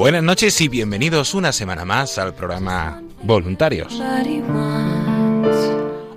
[0.00, 4.00] Buenas noches y bienvenidos una semana más al programa Voluntarios.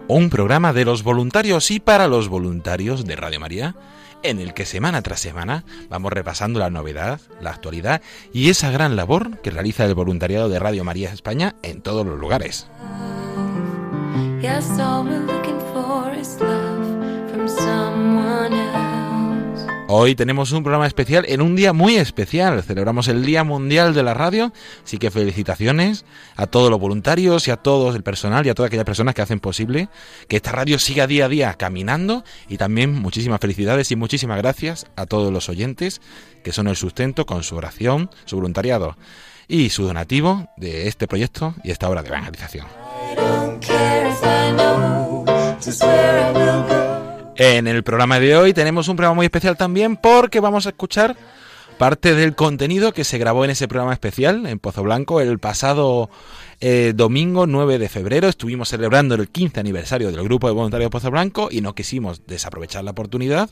[0.07, 3.75] Un programa de los voluntarios y para los voluntarios de Radio María,
[4.23, 8.95] en el que semana tras semana vamos repasando la novedad, la actualidad y esa gran
[8.95, 12.67] labor que realiza el voluntariado de Radio María España en todos los lugares.
[19.95, 22.63] Hoy tenemos un programa especial en un día muy especial.
[22.63, 24.51] Celebramos el Día Mundial de la Radio,
[24.83, 26.03] así que felicitaciones
[26.35, 29.21] a todos los voluntarios y a todo el personal y a todas aquellas personas que
[29.21, 29.89] hacen posible
[30.27, 34.87] que esta radio siga día a día caminando y también muchísimas felicidades y muchísimas gracias
[34.95, 36.01] a todos los oyentes
[36.43, 38.97] que son el sustento con su oración, su voluntariado
[39.47, 42.65] y su donativo de este proyecto y esta obra de evangelización.
[47.35, 51.17] En el programa de hoy tenemos un programa muy especial también porque vamos a escuchar
[51.79, 56.11] parte del contenido que se grabó en ese programa especial en Pozo Blanco el pasado
[56.59, 58.27] eh, domingo 9 de febrero.
[58.27, 62.27] Estuvimos celebrando el 15 aniversario del grupo de voluntarios de Pozo Blanco y no quisimos
[62.27, 63.49] desaprovechar la oportunidad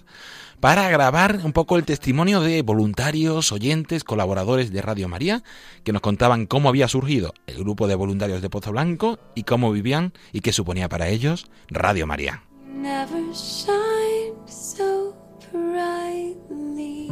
[0.59, 5.41] para grabar un poco el testimonio de voluntarios, oyentes, colaboradores de Radio María
[5.83, 9.71] que nos contaban cómo había surgido el grupo de voluntarios de Pozo Blanco y cómo
[9.71, 12.43] vivían y qué suponía para ellos Radio María.
[12.73, 15.13] Never shine so
[15.51, 17.11] brightly.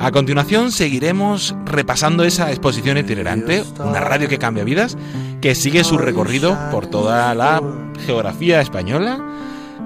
[0.00, 4.96] A continuación seguiremos repasando esa exposición itinerante, una radio que cambia vidas,
[5.40, 7.62] que sigue su recorrido por toda la
[8.06, 9.18] geografía española.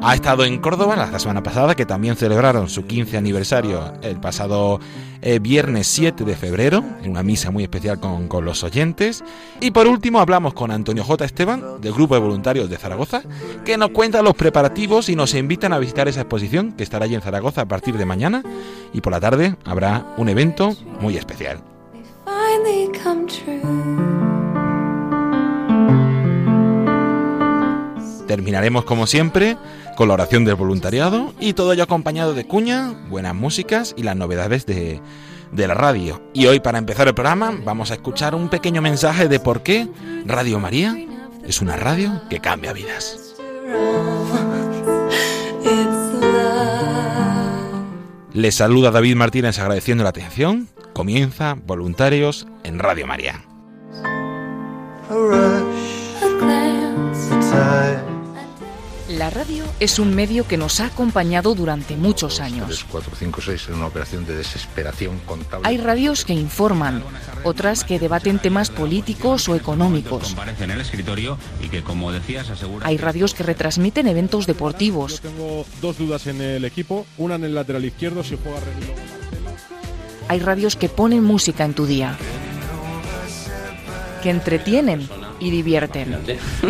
[0.02, 4.78] Ha estado en Córdoba la semana pasada, que también celebraron su 15 aniversario el pasado
[5.22, 9.24] eh, viernes 7 de febrero, en una misa muy especial con, con los oyentes.
[9.60, 11.24] Y por último hablamos con Antonio J.
[11.24, 13.22] Esteban, del Grupo de Voluntarios de Zaragoza,
[13.64, 17.14] que nos cuenta los preparativos y nos invitan a visitar esa exposición que estará allí
[17.14, 18.42] en Zaragoza a partir de mañana.
[18.92, 21.62] Y por la tarde habrá un evento muy especial.
[28.26, 29.56] Terminaremos como siempre
[29.96, 34.16] con la oración del voluntariado y todo ello acompañado de cuña, buenas músicas y las
[34.16, 35.00] novedades de,
[35.52, 36.22] de la radio.
[36.32, 39.88] Y hoy para empezar el programa vamos a escuchar un pequeño mensaje de por qué
[40.26, 40.96] Radio María
[41.46, 43.34] es una radio que cambia vidas.
[48.32, 50.68] Les saluda David Martínez agradeciendo la atención.
[50.92, 53.44] Comienza Voluntarios en Radio María.
[59.18, 62.66] La radio es un medio que nos ha acompañado durante muchos años.
[62.66, 65.68] 3, 4, 5, 6 en una operación de desesperación contable.
[65.68, 67.04] Hay radios que informan,
[67.44, 70.34] otras que debaten temas políticos o económicos.
[72.82, 75.22] Hay radios que retransmiten eventos deportivos.
[75.22, 78.94] Yo tengo dos dudas en el equipo, una en el lateral izquierdo si juega Remiro
[78.94, 79.76] o Marcelo.
[80.26, 82.18] Hay radios que ponen música en tu día.
[84.24, 85.08] Que entretienen
[85.44, 86.16] y divierten.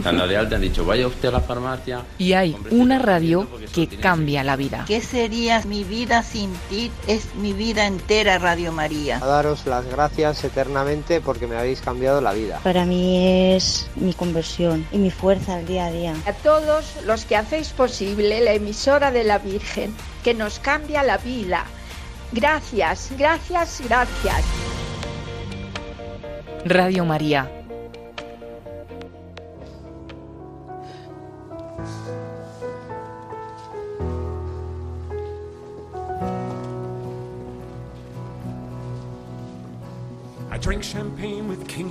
[0.02, 2.02] Cuando de alta han dicho, vaya usted a la farmacia.
[2.18, 4.84] Y hay una radio que cambia la vida.
[4.88, 6.90] ¿Qué sería mi vida sin ti?
[7.06, 9.18] Es mi vida entera, Radio María.
[9.18, 12.58] A daros las gracias eternamente porque me habéis cambiado la vida.
[12.64, 16.14] Para mí es mi conversión y mi fuerza al día a día.
[16.26, 19.94] A todos los que hacéis posible la emisora de la Virgen,
[20.24, 21.64] que nos cambia la vida.
[22.32, 24.42] Gracias, gracias, gracias.
[26.64, 27.53] Radio María.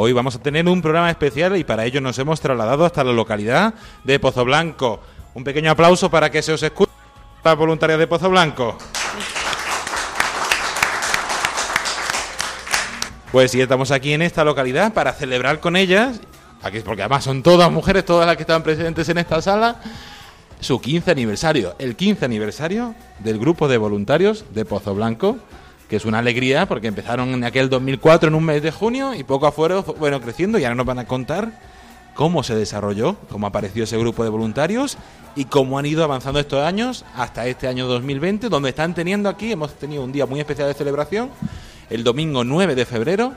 [0.00, 3.10] Hoy vamos a tener un programa especial y para ello nos hemos trasladado hasta la
[3.10, 3.74] localidad
[4.04, 5.00] de Pozo Blanco.
[5.34, 6.92] Un pequeño aplauso para que se os escuche
[7.42, 8.78] la voluntaria de Pozo Blanco.
[13.32, 16.20] Pues sí, estamos aquí en esta localidad para celebrar con ellas,
[16.84, 19.80] porque además son todas mujeres, todas las que están presentes en esta sala,
[20.60, 25.38] su 15 aniversario, el 15 aniversario del grupo de voluntarios de Pozo Blanco,
[25.88, 29.24] que es una alegría porque empezaron en aquel 2004 en un mes de junio y
[29.24, 31.52] poco a poco bueno creciendo y ahora nos van a contar
[32.14, 34.98] cómo se desarrolló, cómo apareció ese grupo de voluntarios
[35.36, 39.52] y cómo han ido avanzando estos años hasta este año 2020, donde están teniendo aquí,
[39.52, 41.30] hemos tenido un día muy especial de celebración,
[41.90, 43.34] el domingo 9 de febrero,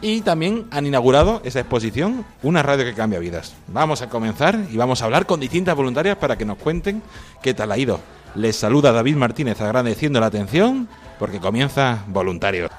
[0.00, 3.54] y también han inaugurado esa exposición, Una radio que cambia vidas.
[3.68, 7.02] Vamos a comenzar y vamos a hablar con distintas voluntarias para que nos cuenten
[7.42, 8.00] qué tal ha ido.
[8.34, 10.88] Les saluda David Martínez agradeciendo la atención
[11.18, 12.70] porque comienza Voluntarios.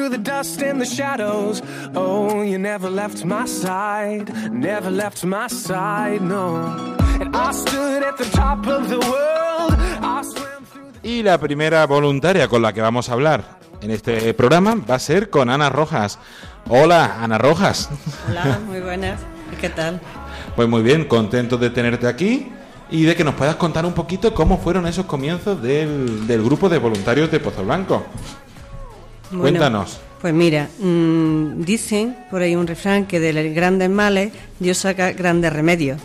[0.00, 1.62] Through the dust and the shadows.
[1.94, 6.56] Oh, you never left my side, never left my side, no.
[7.20, 9.74] And I stood at the top of the world.
[10.00, 13.90] I swam through the Y la primera voluntaria con la que vamos a hablar en
[13.90, 16.18] este programa va a ser con Ana Rojas.
[16.68, 17.90] Hola, Ana Rojas.
[18.26, 19.20] Hola, muy buenas.
[19.52, 20.00] ¿Y qué tal?
[20.56, 22.50] Pues muy bien, contento de tenerte aquí
[22.90, 26.70] y de que nos puedas contar un poquito cómo fueron esos comienzos del, del grupo
[26.70, 28.06] de voluntarios de Pozo Blanco.
[29.30, 30.00] Bueno, Cuéntanos.
[30.20, 35.12] Pues mira, mm, dicen por ahí un refrán que de los grandes males Dios saca
[35.12, 36.00] grandes remedios.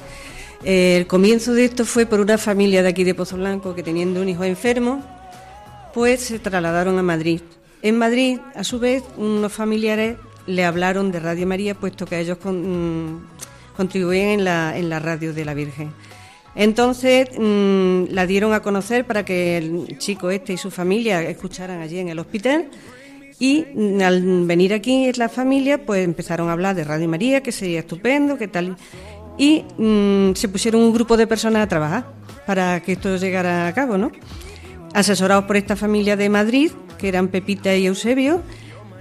[0.64, 3.84] Eh, el comienzo de esto fue por una familia de aquí de Pozo Blanco que
[3.84, 5.04] teniendo un hijo enfermo,
[5.94, 7.42] pues se trasladaron a Madrid.
[7.82, 10.18] En Madrid, a su vez, unos familiares
[10.48, 13.28] le hablaron de Radio María, puesto que ellos con- mm,
[13.76, 15.92] contribuían en la, en la radio de la Virgen.
[16.56, 21.82] Entonces mm, la dieron a conocer para que el chico este y su familia escucharan
[21.82, 22.68] allí en el hospital.
[23.40, 23.66] Y
[24.02, 28.38] al venir aquí la familia, pues empezaron a hablar de Radio María, que sería estupendo,
[28.38, 28.78] que tal.
[29.38, 32.06] Y mm, se pusieron un grupo de personas a trabajar
[32.46, 34.12] para que esto llegara a cabo, ¿no?
[34.94, 38.42] Asesorados por esta familia de Madrid, que eran Pepita y Eusebio,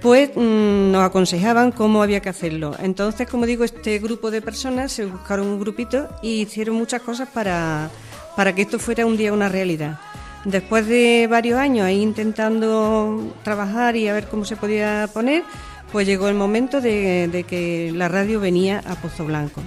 [0.01, 2.75] pues mm, nos aconsejaban cómo había que hacerlo.
[2.79, 7.29] Entonces, como digo, este grupo de personas se buscaron un grupito y hicieron muchas cosas
[7.29, 7.89] para,
[8.35, 9.99] para que esto fuera un día una realidad.
[10.45, 15.43] Después de varios años ahí intentando trabajar y a ver cómo se podía poner,
[15.91, 19.61] pues llegó el momento de, que la radio venía a Pozo Blanco.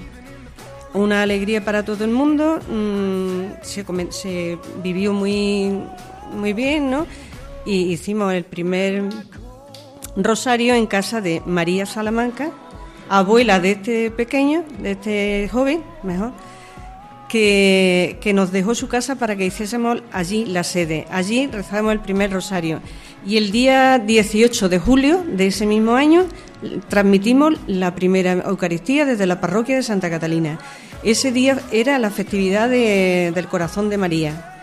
[0.94, 5.82] Una alegría para todo el mundo, mm, se, se, vivió muy,
[6.32, 7.06] muy bien, ¿no?
[7.66, 9.02] Y hicimos el primer
[10.16, 12.50] rosario en casa de María Salamanca,
[13.08, 16.32] abuela de este pequeño, de este joven, mejor,
[17.28, 21.06] que, nos dejó su casa para que hiciésemos allí la sede.
[21.10, 22.80] Allí rezamos el primer rosario.
[23.26, 26.26] Y el día 18 de julio de ese mismo año
[26.88, 30.58] transmitimos la primera Eucaristía desde la parroquia de Santa Catalina.
[31.02, 34.54] Ese día era la festividad del corazón de María.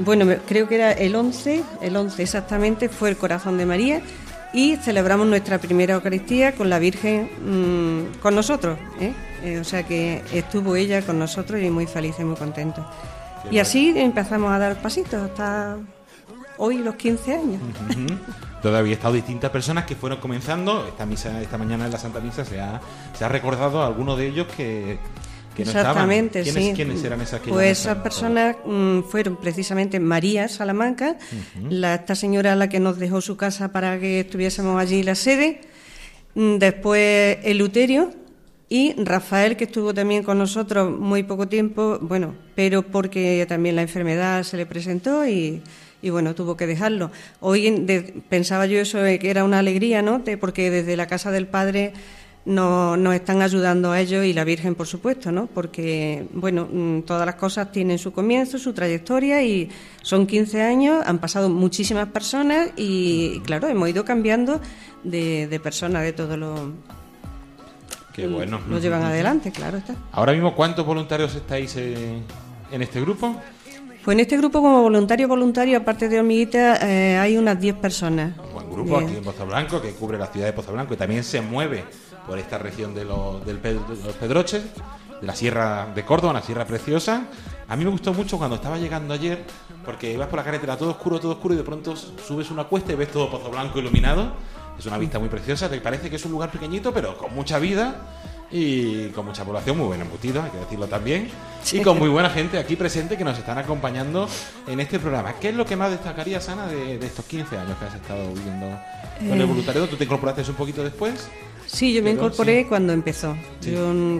[0.00, 4.02] bueno, creo que era el 11, el 11 exactamente fue el corazón de María
[4.56, 8.78] y celebramos nuestra primera Eucaristía con la Virgen mm, con nosotros.
[8.98, 9.12] ¿eh?
[9.44, 12.84] Eh, o sea que estuvo ella con nosotros y muy feliz y muy contento.
[13.50, 15.76] y así empezamos a dar pasitos hasta
[16.56, 17.60] hoy los 15 años.
[18.62, 20.86] Todavía he estado distintas personas que fueron comenzando.
[20.88, 22.80] Esta misa, esta mañana en la Santa Misa se ha,
[23.12, 24.98] se ha recordado a algunos de ellos que,
[25.62, 26.72] Exactamente, sí.
[26.74, 31.16] ¿Quiénes eran esas que Pues esas personas mm, fueron precisamente María Salamanca,
[31.68, 35.60] la, esta señora la que nos dejó su casa para que estuviésemos allí la sede,
[36.34, 38.12] mm, después Eluterio
[38.68, 43.82] y Rafael, que estuvo también con nosotros muy poco tiempo, bueno, pero porque también la
[43.82, 45.62] enfermedad se le presentó y,
[46.02, 47.10] y bueno, tuvo que dejarlo.
[47.40, 47.84] Hoy
[48.28, 50.22] pensaba yo eso que era una alegría, ¿no?
[50.40, 51.92] porque desde la casa del padre
[52.46, 55.46] nos, nos están ayudando a ellos y la Virgen, por supuesto, ¿no?
[55.46, 59.68] Porque, bueno, mm, todas las cosas tienen su comienzo, su trayectoria y
[60.02, 64.60] son 15 años, han pasado muchísimas personas y, claro, hemos ido cambiando
[65.02, 66.60] de, de personas de todos los...
[68.12, 68.60] Qué bueno.
[68.66, 69.94] Nos llevan adelante, claro está.
[70.12, 72.24] Ahora mismo, ¿cuántos voluntarios estáis en
[72.70, 73.36] este grupo?
[74.06, 78.38] Pues en este grupo, como voluntario voluntario, aparte de hormiguita, eh, hay unas 10 personas.
[78.38, 80.96] Un buen grupo aquí en Pozo Blanco, que cubre la ciudad de Pozo Blanco y
[80.96, 81.82] también se mueve
[82.26, 84.62] por esta región de los, del, de los Pedroches,
[85.20, 87.26] de la Sierra de Córdoba, una sierra preciosa.
[87.68, 89.44] A mí me gustó mucho cuando estaba llegando ayer,
[89.84, 92.92] porque ibas por la carretera todo oscuro, todo oscuro, y de pronto subes una cuesta
[92.92, 94.32] y ves todo Pozo Blanco iluminado.
[94.78, 97.58] Es una vista muy preciosa, te parece que es un lugar pequeñito, pero con mucha
[97.58, 97.96] vida
[98.50, 101.28] y con mucha población, muy buen embutido, hay que decirlo también,
[101.72, 104.28] y con muy buena gente aquí presente que nos están acompañando
[104.66, 105.34] en este programa.
[105.40, 108.66] ¿Qué es lo que más destacarías, Ana, de, estos 15 años que has estado viviendo
[109.18, 109.44] con el eh.
[109.44, 109.88] voluntariado?
[109.88, 111.28] ¿Tú te incorporaste un poquito después?
[111.66, 113.36] Sí, yo me incorporé cuando empezó,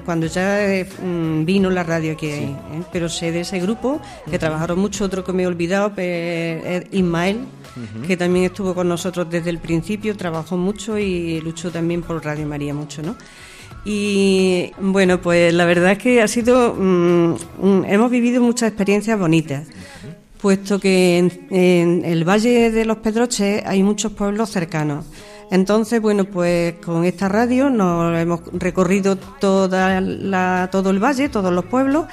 [0.04, 0.58] cuando ya
[1.02, 2.56] mm, vino la radio aquí, ¿eh?
[2.92, 4.00] pero sé de ese grupo
[4.30, 7.46] que trabajaron mucho, otro que me he olvidado, es Ismael,
[8.06, 12.46] que también estuvo con nosotros desde el principio, trabajó mucho y luchó también por Radio
[12.46, 13.16] María mucho, ¿no?
[13.88, 19.68] Y bueno, pues la verdad es que ha sido, mm, hemos vivido muchas experiencias bonitas,
[20.40, 25.04] puesto que en, el Valle de los Pedroches hay muchos pueblos cercanos.
[25.50, 31.52] Entonces, bueno, pues con esta radio nos hemos recorrido toda la, todo el valle, todos
[31.52, 32.06] los pueblos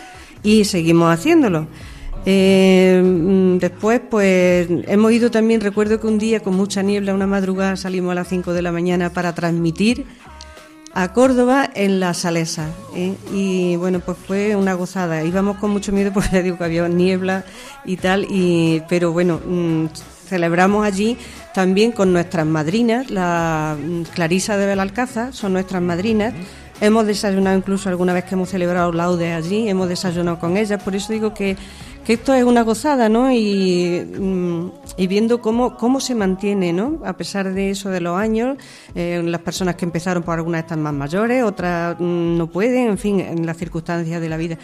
[0.44, 1.68] y seguimos haciéndolo.
[2.26, 7.28] Eh, mm, después, pues hemos ido también, recuerdo que un día con mucha niebla, una
[7.28, 10.06] madrugada, salimos a las 5 de la mañana para transmitir
[10.94, 12.70] a Córdoba en la Salesa.
[12.96, 13.16] ¿eh?
[13.34, 15.24] Y bueno, pues fue una gozada.
[15.24, 17.44] Íbamos con mucho miedo porque le digo que había niebla
[17.84, 19.86] y tal, y, pero bueno, mm,
[20.28, 21.18] celebramos allí
[21.54, 26.34] también con nuestras madrinas, la mm, Clarisa de Belalcázar, son nuestras madrinas.
[26.82, 30.96] Hemos desayunado incluso alguna vez que hemos celebrado laudes allí, hemos desayunado con ellas, por
[30.96, 31.56] eso digo que
[32.04, 33.32] que esto es una gozada, ¿no?
[33.32, 37.00] Y, mm, y, viendo cómo, cómo se mantiene, ¿no?
[37.06, 38.58] A pesar de eso de los años,
[38.96, 42.98] eh, las personas que empezaron por algunas están más mayores, otras mm, no pueden, en
[42.98, 44.58] fin, en las circunstancias de la vida.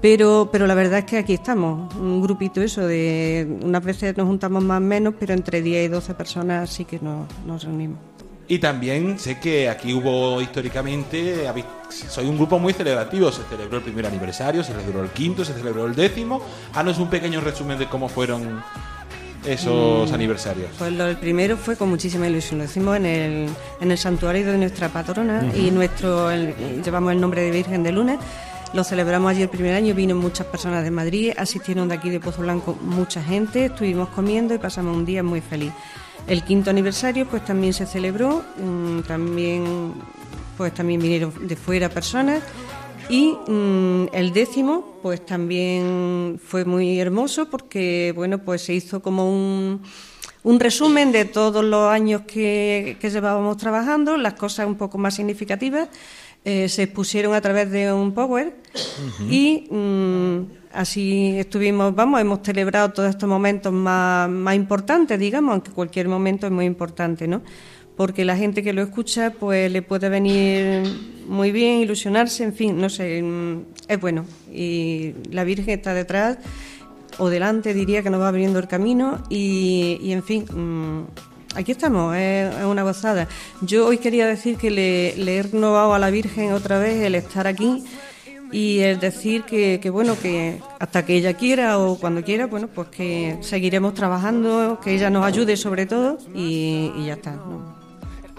[0.00, 4.26] Pero, pero la verdad es que aquí estamos, un grupito eso de, unas veces nos
[4.26, 8.15] juntamos más o menos, pero entre 10 y 12 personas sí que nos, nos reunimos.
[8.48, 11.50] Y también sé que aquí hubo históricamente,
[11.90, 15.52] soy un grupo muy celebrativo, se celebró el primer aniversario, se celebró el quinto, se
[15.52, 16.40] celebró el décimo.
[16.72, 18.62] Haznos un pequeño resumen de cómo fueron
[19.44, 20.70] esos mm, aniversarios.
[20.78, 23.48] Pues lo del primero fue con muchísima ilusión, lo hicimos en el,
[23.80, 28.18] en el santuario de nuestra patrona y nuestro llevamos el nombre de Virgen de Luna.
[28.76, 32.20] Lo celebramos allí el primer año, vino muchas personas de Madrid, asistieron de aquí de
[32.20, 35.72] Pozo Blanco mucha gente, estuvimos comiendo y pasamos un día muy feliz.
[36.26, 39.94] El quinto aniversario pues también se celebró, mm, también
[40.58, 42.42] pues también vinieron de fuera personas
[43.08, 49.26] y mm, el décimo pues también fue muy hermoso porque bueno pues se hizo como
[49.26, 49.80] un,
[50.42, 55.14] un resumen de todos los años que, que llevábamos trabajando, las cosas un poco más
[55.14, 55.88] significativas.
[56.48, 58.54] Eh, se expusieron a través de un Power
[59.28, 65.72] y mm, así estuvimos, vamos, hemos celebrado todos estos momentos más, más importantes, digamos, aunque
[65.72, 67.42] cualquier momento es muy importante, ¿no?
[67.96, 70.84] Porque la gente que lo escucha, pues le puede venir
[71.26, 74.24] muy bien, ilusionarse, en fin, no sé, mm, es bueno.
[74.52, 76.38] Y la Virgen está detrás
[77.18, 80.44] o delante, diría que nos va abriendo el camino y, y en fin.
[80.44, 83.28] mm, Aquí estamos, es, una gozada.
[83.62, 87.14] Yo hoy quería decir que le, le he renovado a la Virgen otra vez el
[87.14, 87.82] estar aquí
[88.52, 92.68] y el decir que, que, bueno, que hasta que ella quiera o cuando quiera, bueno,
[92.68, 97.34] pues que seguiremos trabajando, que ella nos ayude sobre todo y, ya está.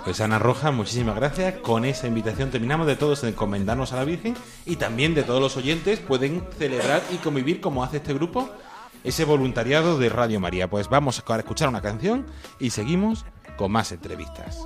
[0.05, 1.55] Pues Ana Roja, muchísimas gracias.
[1.55, 5.57] Con esa invitación terminamos de todos encomendarnos a la Virgen y también de todos los
[5.57, 8.49] oyentes pueden celebrar y convivir como hace este grupo
[9.03, 10.69] ese voluntariado de Radio María.
[10.69, 12.25] Pues vamos a escuchar una canción
[12.59, 13.25] y seguimos
[13.57, 14.65] con más entrevistas.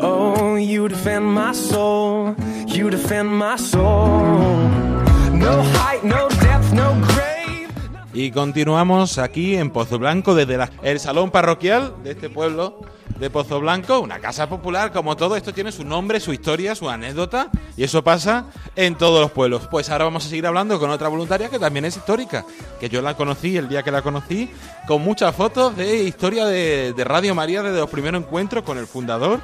[0.00, 2.36] Oh, you defend my soul.
[2.66, 4.68] You defend my soul.
[8.14, 12.80] Y continuamos aquí en Pozo Blanco desde el salón parroquial de este pueblo
[13.18, 16.88] de Pozo Blanco, una casa popular, como todo esto tiene su nombre, su historia, su
[16.88, 18.46] anécdota, y eso pasa
[18.76, 19.66] en todos los pueblos.
[19.70, 22.44] Pues ahora vamos a seguir hablando con otra voluntaria que también es histórica,
[22.78, 24.50] que yo la conocí el día que la conocí,
[24.86, 29.40] con muchas fotos de historia de, Radio María desde los primeros encuentros con el fundador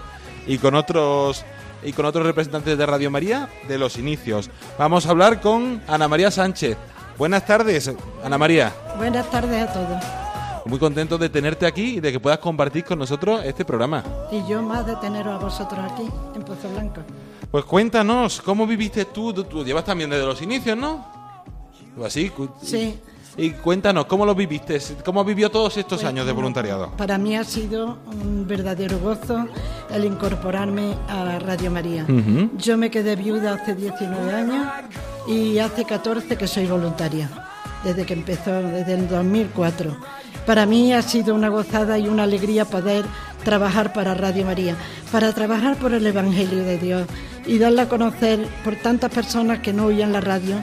[0.47, 1.45] y con otros
[1.83, 4.51] y con otros representantes de Radio María de los inicios.
[4.79, 6.77] Vamos a hablar con Ana María Sánchez.
[7.19, 7.91] Buenas tardes,
[8.25, 8.73] Ana María.
[8.97, 10.24] Buenas tardes a todos.
[10.67, 14.03] Muy contento de tenerte aquí y de que puedas compartir con nosotros este programa.
[14.33, 17.03] Y yo más de teneros a vosotros aquí, en Pozo Blanco.
[17.51, 19.33] Pues cuéntanos, ¿cómo viviste tú?
[19.33, 21.07] Tú, tú llevas también desde los inicios, ¿no?
[21.99, 22.33] ¿O así?
[22.63, 22.99] Sí.
[23.37, 24.79] Y cuéntanos, ¿cómo lo viviste?
[25.05, 26.93] ¿Cómo vivió todos estos Pues, años de voluntariado?
[26.97, 29.47] Para mí ha sido un verdadero gozo
[29.91, 32.07] el incorporarme a Radio María.
[32.57, 34.67] Yo me quedé viuda hace 19 años
[35.29, 37.29] y hace 14 que soy voluntaria,
[37.83, 39.97] desde que empezó, desde el 2004.
[40.47, 43.07] Para mí ha sido una gozada y una alegría poder
[43.45, 44.77] trabajar para Radio María,
[45.11, 47.07] para trabajar por el Evangelio de Dios
[47.47, 50.57] y darle a conocer por tantas personas que no oían la radio,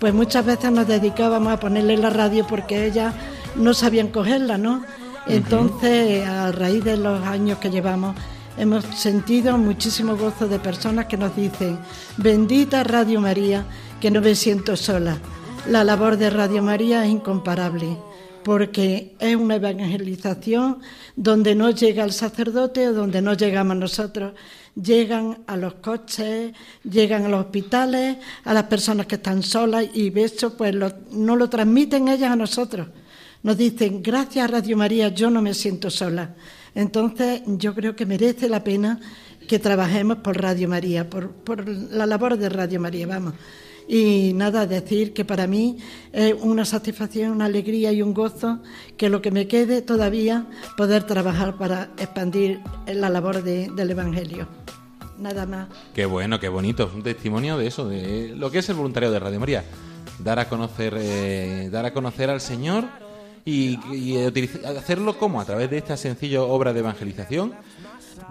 [0.00, 3.14] pues muchas veces nos dedicábamos a ponerle la radio porque ellas
[3.56, 4.82] no sabían cogerla, ¿no?
[5.26, 8.16] Entonces, a raíz de los años que llevamos,
[8.56, 11.78] hemos sentido muchísimo gozo de personas que nos dicen,
[12.16, 13.64] bendita Radio María,
[14.00, 15.18] que no me siento sola.
[15.68, 17.98] La labor de Radio María es incomparable,
[18.42, 20.78] porque es una evangelización
[21.16, 24.34] donde no llega el sacerdote o donde no llegamos nosotros.
[24.74, 26.52] Llegan a los coches,
[26.84, 30.74] llegan a los hospitales, a las personas que están solas y eso pues
[31.10, 32.88] no lo transmiten ellas a nosotros.
[33.42, 36.34] Nos dicen, gracias a Radio María, yo no me siento sola.
[36.74, 39.00] Entonces, yo creo que merece la pena
[39.48, 43.34] que trabajemos por Radio María, por, por la labor de Radio María, vamos.
[43.90, 45.78] Y nada, decir que para mí
[46.12, 48.58] es una satisfacción, una alegría y un gozo
[48.98, 50.46] que lo que me quede todavía
[50.76, 54.46] poder trabajar para expandir la labor de- del Evangelio.
[55.18, 55.68] Nada más.
[55.94, 56.90] Qué bueno, qué bonito.
[56.94, 59.64] Un testimonio de eso, de lo que es el voluntariado de Radio María.
[60.22, 62.84] Dar a conocer, eh, dar a conocer al Señor
[63.44, 64.16] y, y
[64.76, 67.54] hacerlo como a través de esta sencilla obra de evangelización,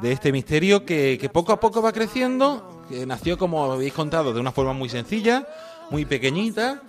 [0.02, 4.34] de este misterio que, que poco a poco va creciendo, que nació, como habéis contado,
[4.34, 5.48] de una forma muy sencilla,
[5.90, 6.82] muy pequeñita.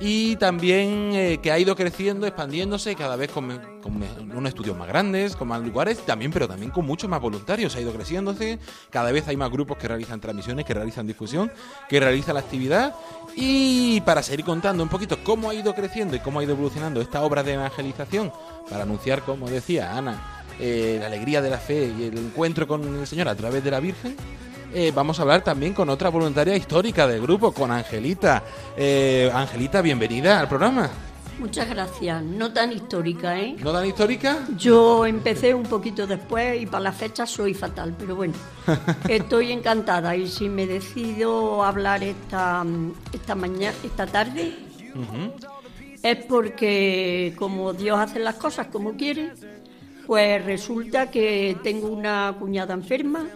[0.00, 4.88] Y también eh, que ha ido creciendo, expandiéndose cada vez con, con unos estudios más
[4.88, 7.76] grandes, con más lugares, también, pero también con muchos más voluntarios.
[7.76, 8.58] Ha ido creciéndose,
[8.90, 11.52] cada vez hay más grupos que realizan transmisiones, que realizan difusión,
[11.88, 12.94] que realizan la actividad.
[13.36, 17.00] Y para seguir contando un poquito cómo ha ido creciendo y cómo ha ido evolucionando
[17.00, 18.32] esta obra de evangelización,
[18.70, 23.00] para anunciar, como decía Ana, eh, la alegría de la fe y el encuentro con
[23.00, 24.16] el Señor a través de la Virgen,
[24.74, 28.42] eh, vamos a hablar también con otra voluntaria histórica del grupo, con Angelita.
[28.76, 30.88] Eh, Angelita, bienvenida al programa.
[31.38, 32.22] Muchas gracias.
[32.22, 33.56] No tan histórica, ¿eh?
[33.62, 34.46] ¿No tan histórica?
[34.56, 38.34] Yo empecé un poquito después y para la fecha soy fatal, pero bueno,
[39.08, 42.64] estoy encantada y si me decido hablar esta,
[43.12, 44.54] esta mañana, esta tarde,
[46.02, 49.32] es porque como Dios hace las cosas como quiere,
[50.06, 53.26] pues resulta que tengo una cuñada enferma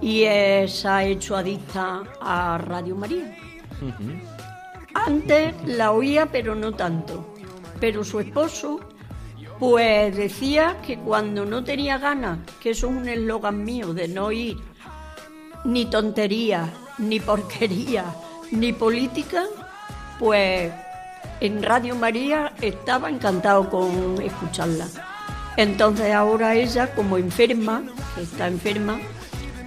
[0.00, 0.24] y
[0.66, 3.36] se ha hecho adicta a Radio María.
[4.94, 7.34] Antes la oía, pero no tanto.
[7.80, 8.80] Pero su esposo,
[9.58, 14.26] pues decía que cuando no tenía ganas, que eso es un eslogan mío de no
[14.26, 14.56] oír
[15.64, 16.68] ni tonterías,
[16.98, 18.04] ni porquería,
[18.50, 19.44] ni política,
[20.18, 20.72] pues
[21.40, 24.86] en Radio María estaba encantado con escucharla.
[25.56, 27.82] Entonces ahora ella, como enferma,
[28.20, 28.98] está enferma,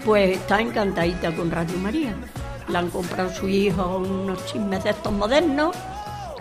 [0.04, 2.16] pues está encantadita con Radio María.
[2.68, 5.76] Le han comprado a su hijo unos chismes de estos modernos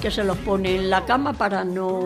[0.00, 2.00] que se los pone en la cama para no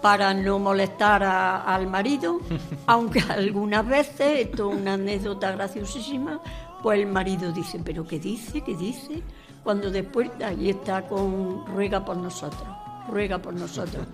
[0.00, 2.40] para no molestar al marido,
[2.86, 6.40] aunque algunas veces, esto es una anécdota graciosísima,
[6.82, 8.60] pues el marido dice, pero ¿qué dice?
[8.60, 9.22] ¿Qué dice?
[9.64, 12.68] Cuando después ahí está con ruega por nosotros,
[13.08, 14.06] ruega por nosotros.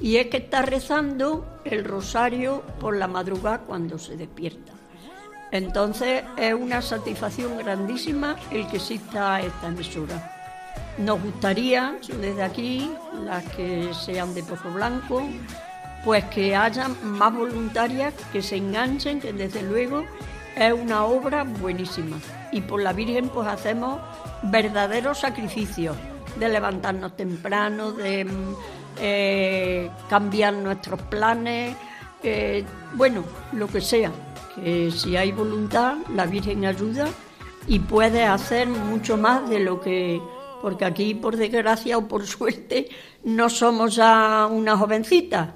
[0.00, 4.72] Y es que está rezando el rosario por la madrugada cuando se despierta.
[5.50, 10.38] Entonces es una satisfacción grandísima el que exista esta emisora.
[10.98, 12.90] Nos gustaría, desde aquí,
[13.24, 15.22] las que sean de Pozo Blanco,
[16.04, 20.04] pues que haya más voluntarias que se enganchen, que desde luego
[20.56, 22.18] es una obra buenísima.
[22.50, 24.00] Y por la Virgen pues hacemos
[24.42, 25.96] verdaderos sacrificios
[26.38, 28.26] de levantarnos temprano, de
[29.00, 31.76] eh, cambiar nuestros planes,
[32.22, 32.64] eh,
[32.94, 34.12] bueno, lo que sea
[34.54, 37.08] que si hay voluntad, la Virgen ayuda
[37.66, 40.20] y puede hacer mucho más de lo que,
[40.60, 42.88] porque aquí por desgracia o por suerte
[43.24, 45.54] no somos ya una jovencita.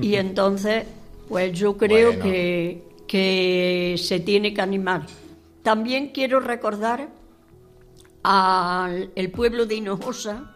[0.00, 0.84] Y entonces,
[1.28, 5.06] pues yo creo que, que se tiene que animar.
[5.62, 7.08] También quiero recordar
[8.26, 10.52] al el pueblo de Hinojosa,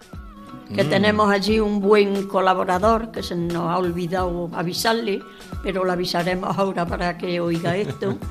[0.75, 0.91] que mm.
[0.91, 5.23] tenemos allí un buen colaborador que se nos ha olvidado avisarle,
[5.63, 8.19] pero lo avisaremos ahora para que oiga esto.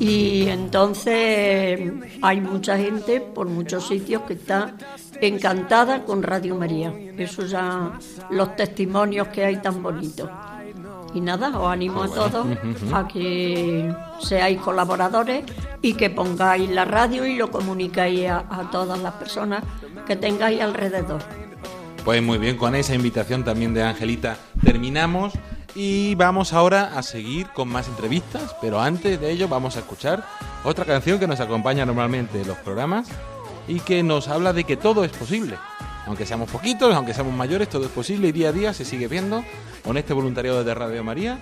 [0.00, 4.74] Y entonces hay mucha gente por muchos sitios que está
[5.20, 6.94] encantada con Radio María.
[7.18, 7.98] Eso ya
[8.30, 10.30] los testimonios que hay tan bonitos.
[11.14, 12.46] Y nada, os animo a todos
[12.92, 15.44] a que seáis colaboradores
[15.80, 19.62] y que pongáis la radio y lo comunicáis a todas las personas
[20.06, 21.22] que tengáis alrededor.
[22.04, 25.34] Pues muy bien, con esa invitación también de Angelita terminamos
[25.74, 30.24] y vamos ahora a seguir con más entrevistas, pero antes de ello vamos a escuchar
[30.64, 33.08] otra canción que nos acompaña normalmente en los programas
[33.66, 35.56] y que nos habla de que todo es posible.
[36.08, 39.08] Aunque seamos poquitos, aunque seamos mayores, todo es posible y día a día se sigue
[39.08, 39.44] viendo
[39.84, 41.38] con este voluntariado de Radio María,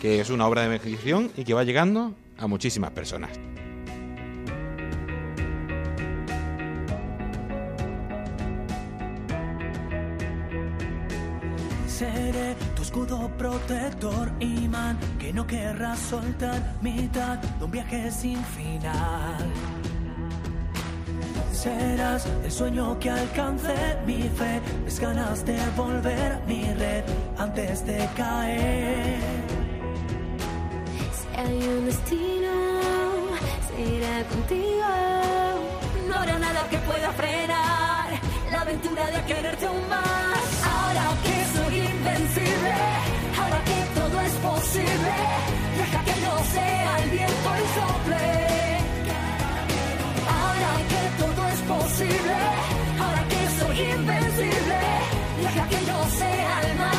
[0.00, 3.30] que es una obra de evangelización y que va llegando a muchísimas personas.
[11.88, 19.83] Seré tu escudo protector, imán, que no querrás soltar, mitad de un viaje sin final.
[21.64, 23.74] Serás el sueño que alcance
[24.04, 27.02] mi fe, mis ganas de volver mi red
[27.38, 29.16] antes de caer.
[31.16, 32.52] Si hay un destino,
[33.70, 34.90] será contigo.
[36.06, 38.08] No habrá nada que pueda frenar
[38.52, 40.44] la aventura de quererte aún más.
[40.70, 42.74] Ahora que invencible.
[43.40, 45.12] Ahora que todo es posible,
[45.78, 48.53] deja que no sea el viento y sople.
[51.18, 52.34] Todo es posible,
[53.00, 54.78] ahora que soy invencible,
[55.42, 56.93] deja que no sea el mal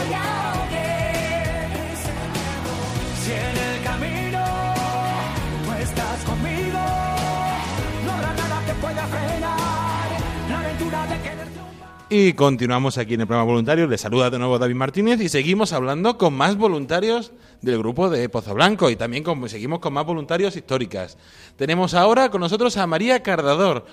[12.07, 13.87] Y continuamos aquí en el programa voluntario.
[13.87, 17.31] Les saluda de nuevo David Martínez y seguimos hablando con más voluntarios
[17.63, 21.17] del grupo de Pozo Blanco y también seguimos con más voluntarios históricas.
[21.57, 23.87] Tenemos ahora con nosotros a María Cardador.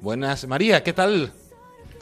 [0.00, 1.30] Buenas, María, ¿qué tal?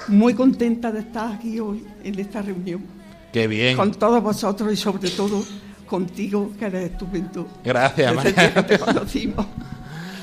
[0.06, 2.84] Muy contenta de estar aquí hoy en esta reunión.
[3.32, 3.76] Qué bien.
[3.76, 5.42] Con todos vosotros y sobre todo
[5.86, 7.48] contigo, que eres estupendo.
[7.64, 8.66] Gracias, María.
[8.66, 9.44] te conocimos.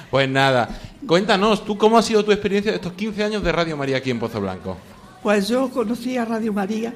[0.10, 0.70] Pues nada,
[1.06, 4.10] cuéntanos, ¿tú cómo ha sido tu experiencia de estos 15 años de Radio María aquí
[4.10, 4.78] en Pozo Blanco?
[5.24, 6.94] Pues yo conocí a Radio María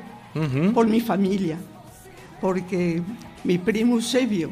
[0.73, 1.57] por mi familia,
[2.41, 3.01] porque
[3.43, 4.51] mi primo Eusebio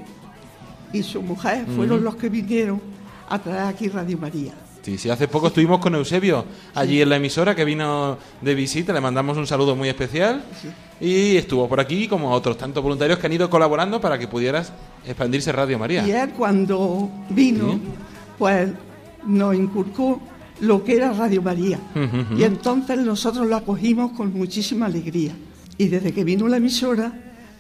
[0.94, 2.82] y su mujer fueron los que vinieron
[3.30, 4.54] a traer aquí Radio María.
[4.82, 8.94] Sí, sí, hace poco estuvimos con Eusebio allí en la emisora que vino de visita,
[8.94, 10.44] le mandamos un saludo muy especial
[11.02, 14.72] y estuvo por aquí como otros tantos voluntarios que han ido colaborando para que pudieras
[15.06, 16.08] expandirse Radio María.
[16.08, 17.80] Y él cuando vino,
[18.38, 18.70] pues
[19.26, 20.22] nos inculcó
[20.62, 21.80] lo que era Radio María.
[22.38, 25.34] Y entonces nosotros lo acogimos con muchísima alegría.
[25.78, 27.13] Y desde que vino la emisora,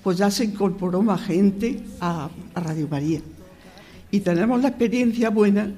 [0.03, 3.21] pues ya se incorporó más gente a, a Radio María.
[4.11, 5.69] Y tenemos la experiencia buena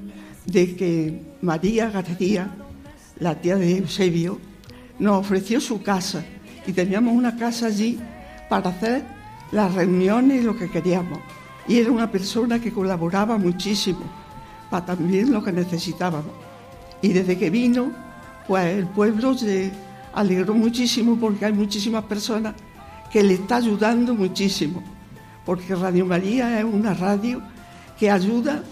[0.45, 2.49] de que María García,
[3.19, 4.39] la tía de Eusebio,
[4.99, 6.23] nos ofreció su casa.
[6.65, 7.97] Y teníamos una casa allí
[8.49, 9.03] para hacer
[9.51, 11.19] las reuniones y lo que queríamos.
[11.67, 14.01] Y era una persona que colaboraba muchísimo
[14.69, 16.46] para también lo que necesitábamos.
[17.01, 17.91] Y desde que vino,
[18.47, 19.71] pues el pueblo se
[20.13, 22.55] alegró muchísimo porque hay muchísimas personas
[23.11, 24.83] que le está ayudando muchísimo.
[25.45, 27.41] Porque Radio María es una radio
[27.99, 28.63] que ayuda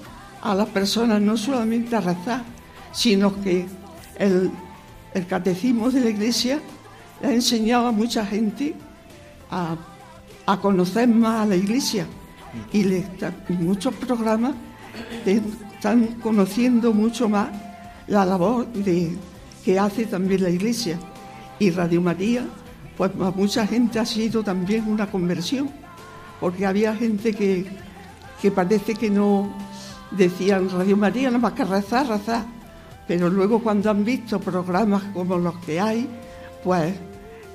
[0.41, 2.43] a las personas no solamente a rezar,
[2.91, 3.65] sino que
[4.17, 4.51] el,
[5.27, 6.59] catecismo de la iglesia
[7.21, 8.75] le ha enseñado a mucha gente
[9.49, 9.77] a,
[10.61, 12.05] conocer más a la iglesia.
[12.71, 14.53] Y le está- muchos programas
[15.25, 17.49] están conociendo mucho más
[18.07, 19.15] la labor de,
[19.63, 20.99] que hace también la iglesia.
[21.59, 22.45] Y Radio María,
[22.97, 25.69] pues para mucha gente ha sido también una conversión,
[26.39, 27.65] porque había gente que,
[28.41, 29.53] que parece que no
[30.11, 32.45] decían Radio María, nada más que rezar, rezar.
[33.07, 36.07] Pero luego cuando han visto programas como los que hay,
[36.63, 36.93] pues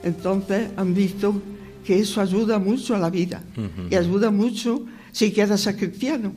[0.03, 1.43] entonces han visto
[1.85, 3.43] que eso ayuda mucho a la vida
[3.91, 6.33] y ayuda mucho si quieres ser cristiano.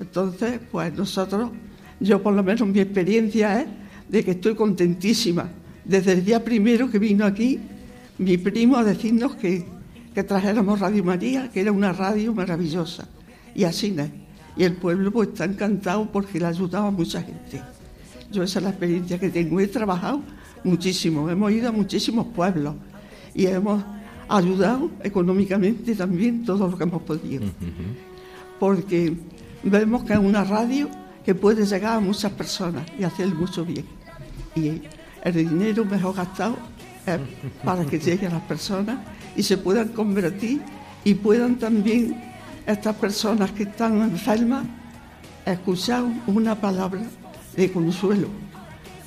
[0.00, 1.50] Entonces, pues nosotros,
[2.00, 3.66] yo por lo menos mi experiencia es
[4.08, 5.48] de que estoy contentísima.
[5.84, 7.60] Desde el día primero que vino aquí,
[8.18, 9.64] mi primo a decirnos que,
[10.14, 13.06] que trajéramos Radio María, que era una radio maravillosa.
[13.54, 14.10] Y así es.
[14.56, 17.62] Y el pueblo pues está encantado porque le ayudaba a mucha gente.
[18.32, 19.60] Yo esa es la experiencia que tengo.
[19.60, 20.22] He trabajado
[20.64, 22.74] muchísimo, hemos ido a muchísimos pueblos
[23.34, 23.82] y hemos
[24.28, 27.44] ayudado económicamente también todo lo que hemos podido.
[28.58, 29.14] Porque
[29.62, 30.88] vemos que es una radio
[31.24, 33.84] que puede llegar a muchas personas y hacer mucho bien.
[34.54, 34.82] Y
[35.22, 36.56] el dinero mejor gastado
[37.06, 37.18] es
[37.64, 38.98] para que llegue a las personas
[39.36, 40.60] y se puedan convertir
[41.04, 42.20] y puedan también
[42.66, 44.64] estas personas que están enfermas
[45.44, 47.02] escuchar una palabra
[47.56, 48.28] de consuelo,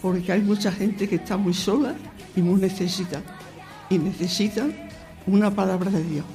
[0.01, 1.95] porque hay mucha gente que está muy sola
[2.35, 3.23] y muy necesitada,
[3.89, 4.73] y necesitan
[5.27, 6.25] una palabra de Dios.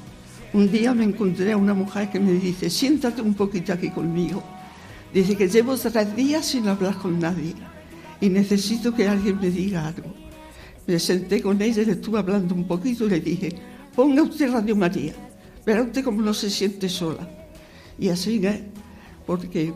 [0.52, 4.42] Un día me encontré a una mujer que me dice, siéntate un poquito aquí conmigo.
[5.12, 7.54] Dice que llevo tres días sin hablar con nadie
[8.20, 10.12] y necesito que alguien me diga algo.
[10.86, 13.54] Me senté con ella y le estuve hablando un poquito y le dije,
[13.94, 15.14] ponga usted Radio María,
[15.64, 17.28] verá usted cómo no se siente sola.
[17.98, 18.60] Y así es,
[19.26, 19.72] porque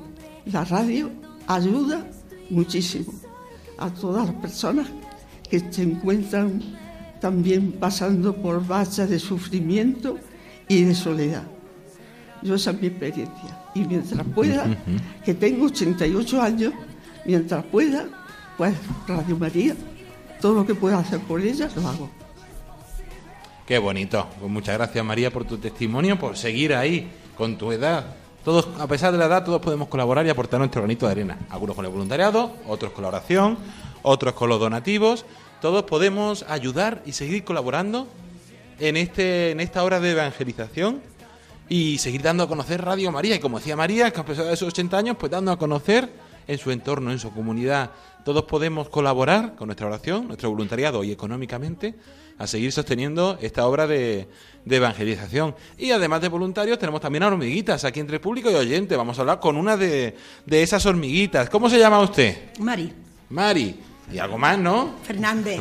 [0.47, 1.11] la radio
[1.47, 2.09] ayuda
[2.51, 3.13] muchísimo
[3.79, 4.89] a todas las personas
[5.49, 6.63] que se encuentran
[7.21, 10.19] también pasando por bachas de sufrimiento
[10.69, 11.45] y de soledad.
[12.43, 13.62] Yo esa es mi experiencia.
[13.75, 14.67] Y mientras pueda,
[15.25, 16.73] que tengo 88 años,
[17.25, 18.07] mientras pueda,
[18.59, 18.75] pues
[19.07, 19.75] Radio María,
[20.41, 22.11] todo lo que pueda hacer por ella, lo hago.
[23.67, 24.27] Qué bonito.
[24.39, 28.17] Pues muchas gracias María por tu testimonio, por seguir ahí con tu edad.
[28.45, 31.39] Todos, a pesar de la edad, todos podemos colaborar y aportar nuestro granito de arena.
[31.49, 33.57] Algunos con el voluntariado, otros con la oración,
[34.03, 35.25] otros con los donativos.
[35.61, 38.09] Todos podemos ayudar y seguir colaborando
[38.81, 41.01] en este en esta hora de evangelización
[41.73, 43.37] y seguir dando a conocer Radio María.
[43.37, 46.13] Y como decía María, que a pesar de sus 80 años, pues dando a conocer
[46.47, 47.93] en su entorno, en su comunidad.
[48.27, 51.95] Todos podemos colaborar con nuestra oración, nuestro voluntariado y económicamente
[52.37, 54.29] a seguir sosteniendo esta obra de,
[54.67, 55.55] de evangelización.
[55.79, 58.95] Y además de voluntarios, tenemos también a hormiguitas aquí entre público y oyente.
[58.95, 61.49] Vamos a hablar con una de, de esas hormiguitas.
[61.49, 62.37] ¿Cómo se llama usted?
[62.59, 62.93] Mari
[63.31, 63.92] Mari.
[64.13, 64.91] Y algo más, ¿no?
[65.03, 65.61] Fernández.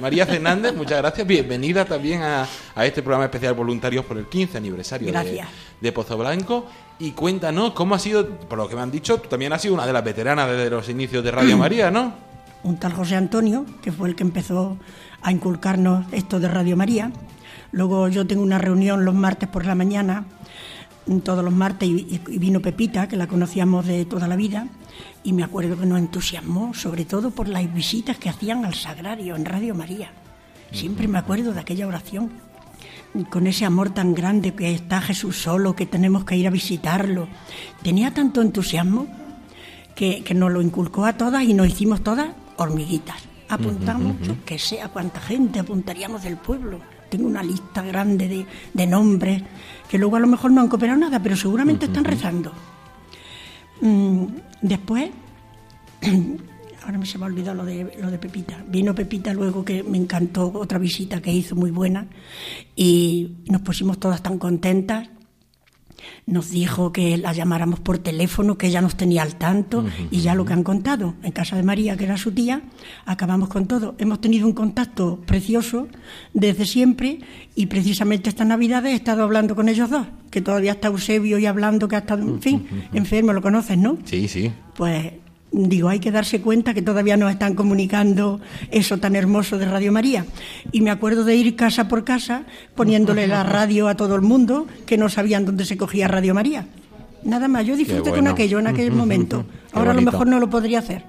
[0.00, 1.26] María Fernández, muchas gracias.
[1.26, 5.44] Bienvenida también a, a este programa especial Voluntarios por el 15 aniversario de,
[5.80, 6.66] de Pozo Blanco.
[6.98, 9.74] Y cuéntanos cómo ha sido, por lo que me han dicho, tú también has sido
[9.74, 12.32] una de las veteranas desde los inicios de Radio María, ¿no?
[12.64, 14.76] un tal José Antonio, que fue el que empezó
[15.20, 17.10] a inculcarnos esto de Radio María.
[17.72, 20.26] Luego yo tengo una reunión los martes por la mañana,
[21.24, 24.68] todos los martes, y, y vino Pepita, que la conocíamos de toda la vida,
[25.24, 29.36] y me acuerdo que nos entusiasmó, sobre todo por las visitas que hacían al Sagrario
[29.36, 30.10] en Radio María.
[30.72, 32.30] Siempre me acuerdo de aquella oración,
[33.30, 37.28] con ese amor tan grande que está Jesús solo, que tenemos que ir a visitarlo.
[37.82, 39.06] Tenía tanto entusiasmo
[39.94, 43.16] que, que nos lo inculcó a todas y nos hicimos todas hormiguitas.
[43.48, 44.36] Apuntamos, ujú.
[44.46, 46.80] que sea cuánta gente apuntaríamos del pueblo.
[47.10, 49.42] Tengo una lista grande de, de nombres
[49.90, 52.50] que luego a lo mejor no han cooperado nada, pero seguramente están rezando.
[53.82, 54.26] Mm,
[54.62, 55.10] después,
[56.84, 58.64] ahora me se me ha olvidado lo de, lo de Pepita.
[58.68, 62.06] Vino Pepita luego que me encantó otra visita que hizo muy buena
[62.76, 65.08] y nos pusimos todas tan contentas.
[66.26, 70.34] Nos dijo que la llamáramos por teléfono, que ella nos tenía al tanto y ya
[70.34, 72.62] lo que han contado en casa de María, que era su tía,
[73.06, 73.94] acabamos con todo.
[73.98, 75.88] Hemos tenido un contacto precioso
[76.34, 77.20] desde siempre
[77.54, 81.46] y precisamente esta Navidad he estado hablando con ellos dos, que todavía está Eusebio y
[81.46, 83.98] hablando que ha estado, en fin, enfermo, lo conoces, ¿no?
[84.04, 84.52] Sí, sí.
[84.74, 85.12] Pues
[85.52, 89.92] digo, hay que darse cuenta que todavía nos están comunicando eso tan hermoso de Radio
[89.92, 90.24] María.
[90.72, 94.66] Y me acuerdo de ir casa por casa poniéndole la radio a todo el mundo
[94.86, 96.66] que no sabían dónde se cogía Radio María.
[97.24, 98.24] Nada más, yo disfruté bueno.
[98.24, 99.44] con aquello en aquel momento.
[99.72, 101.04] Ahora a lo mejor no lo podría hacer.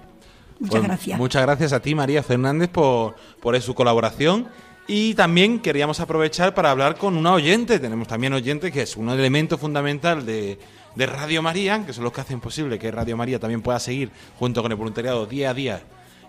[0.60, 1.20] Muchas Pues, gracias.
[1.20, 4.48] Muchas gracias a ti, María Fernández, por, por su colaboración.
[4.88, 7.80] Y también queríamos aprovechar para hablar con una oyente.
[7.80, 10.60] Tenemos también oyente que es un elemento fundamental de,
[10.96, 14.12] de Radio María, que son los que hacen posible que Radio María también pueda seguir
[14.38, 15.82] junto con el voluntariado día a día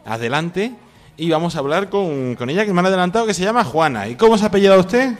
[0.04, 0.72] adelante.
[1.16, 4.08] Y vamos a hablar con, con ella, que me han adelantado, que se llama Juana.
[4.08, 5.12] ¿Y cómo se ha apellidado usted?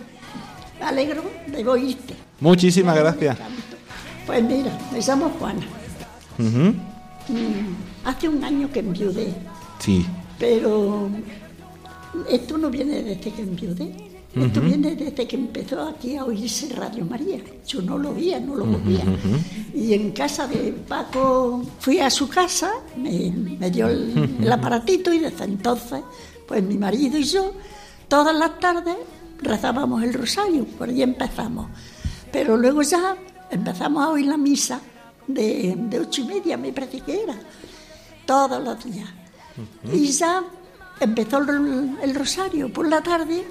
[0.81, 2.15] Me alegro de oírte.
[2.41, 3.39] Muchísimas gracias.
[4.27, 5.61] Pues mira, me llamo Juana.
[6.39, 6.71] Mm,
[8.05, 9.33] hace un año que enviudé,
[9.79, 10.05] Sí.
[10.39, 11.09] pero
[12.29, 14.04] esto no viene desde que enviudé.
[14.35, 17.38] Esto viene desde que empezó aquí a oírse Radio María.
[17.66, 19.05] Yo no lo oía, no lo oía.
[19.73, 25.20] Y en casa de Paco, fui a su casa, me, me dio el, aparatito y
[25.20, 26.01] desde entonces,
[26.49, 27.53] pues mi marido y yo,
[28.09, 28.97] todas las tardes
[29.40, 31.68] rezábamos el rosario, por ahí empezamos.
[32.33, 33.16] Pero luego ya
[33.51, 34.81] empezamos a oír la misa
[35.29, 37.37] de, de ocho y media, me parece que era,
[38.27, 39.09] todos los días.
[39.92, 40.42] Y ya
[40.99, 43.44] empezó el, el rosario por la tarde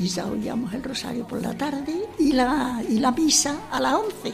[0.00, 3.94] y ya oíamos el rosario por la tarde y la, y la misa a las
[3.94, 4.32] once.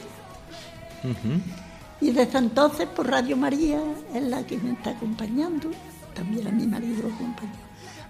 [2.01, 3.81] Y desde entonces, por Radio María,
[4.15, 5.71] es la que me está acompañando.
[6.15, 7.53] También a mi marido lo acompañó.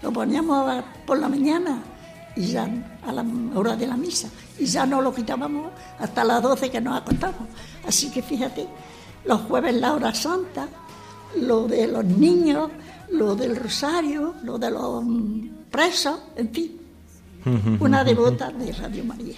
[0.02, 1.80] Lo poníamos por la mañana
[2.34, 2.68] y ya
[3.06, 4.28] a la hora de la misa.
[4.58, 7.48] Y ya no lo quitábamos hasta las 12 que nos acostamos.
[7.86, 8.66] Así que fíjate,
[9.24, 10.66] los jueves la hora santa,
[11.36, 12.70] lo de los niños,
[13.10, 15.04] lo del rosario, lo de los
[15.70, 16.83] presos, en fin,
[17.80, 19.36] una devota de Radio María.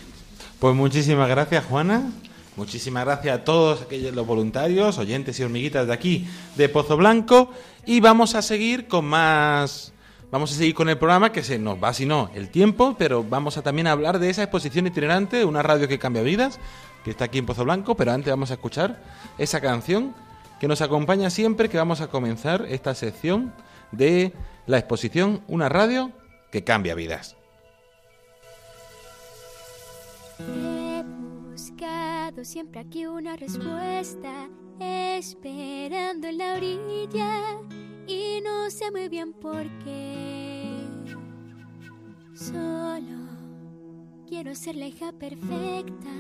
[0.59, 2.11] Pues muchísimas gracias, Juana.
[2.57, 7.51] Muchísimas gracias a todos aquellos los voluntarios, oyentes y hormiguitas de aquí, de Pozo Blanco.
[7.85, 9.93] Y vamos a seguir con más.
[10.31, 13.23] Vamos a seguir con el programa, que se nos va, si no, el tiempo, pero
[13.23, 16.59] vamos a también hablar de esa exposición itinerante, una radio que cambia vidas,
[17.05, 17.95] que está aquí en Pozo Blanco.
[17.95, 19.03] Pero antes vamos a escuchar
[19.39, 20.15] esa canción
[20.59, 23.53] que nos acompaña siempre que vamos a comenzar esta sección
[23.93, 24.33] de
[24.67, 26.11] la exposición Una radio
[26.51, 27.37] que cambia vidas.
[30.39, 31.03] He
[31.51, 37.61] buscado siempre aquí una respuesta, esperando en la orilla
[38.07, 40.87] y no sé muy bien por qué.
[42.35, 43.17] Solo
[44.29, 46.13] quiero ser la hija perfecta,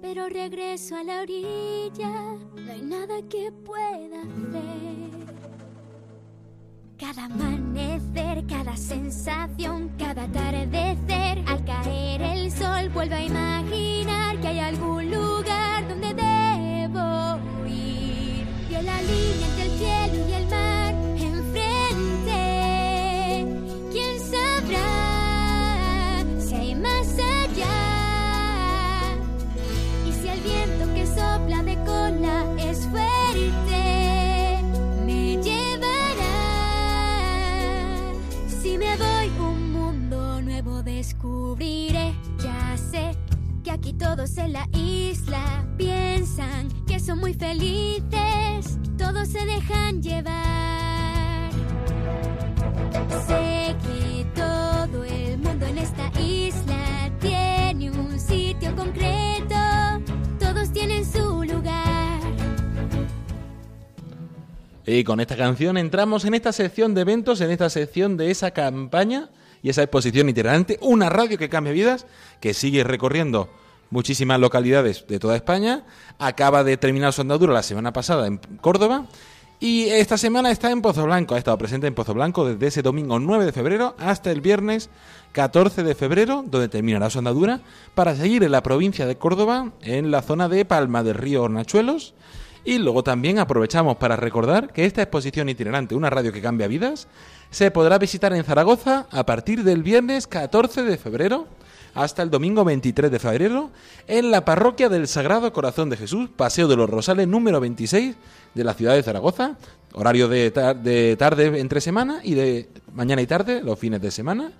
[0.00, 5.15] pero regreso a la orilla, no hay nada que pueda hacer.
[6.98, 14.60] Cada amanecer, cada sensación, cada atardecer, al caer el sol vuelvo a imaginar que hay
[14.60, 18.46] algún lugar donde debo ir.
[18.70, 19.45] Vio la línea
[44.26, 51.52] todos en la isla piensan que son muy felices, todos se dejan llevar.
[53.28, 59.54] Sé que todo el mundo en esta isla tiene un sitio concreto,
[60.40, 62.20] todos tienen su lugar.
[64.86, 68.50] Y con esta canción entramos en esta sección de eventos, en esta sección de esa
[68.50, 69.30] campaña
[69.62, 72.06] y esa exposición itinerante, una radio que cambia vidas,
[72.40, 73.48] que sigue recorriendo
[73.90, 75.84] muchísimas localidades de toda España.
[76.18, 79.06] Acaba de terminar su andadura la semana pasada en Córdoba.
[79.58, 82.82] Y esta semana está en Pozo Blanco, ha estado presente en Pozo Blanco desde ese
[82.82, 84.90] domingo 9 de febrero hasta el viernes
[85.32, 87.60] 14 de febrero, donde terminará su andadura,
[87.94, 92.12] para seguir en la provincia de Córdoba, en la zona de Palma del Río Hornachuelos,
[92.66, 97.08] y luego también aprovechamos para recordar que esta exposición itinerante, una radio que cambia vidas,
[97.50, 101.46] se podrá visitar en Zaragoza a partir del viernes 14 de febrero
[101.96, 103.70] hasta el domingo 23 de febrero
[104.06, 108.14] en la parroquia del Sagrado Corazón de Jesús, Paseo de los Rosales número 26
[108.54, 109.56] de la ciudad de Zaragoza.
[109.94, 114.52] horario de, de tarde entre semana y de mañana y tarde, los fines de semana.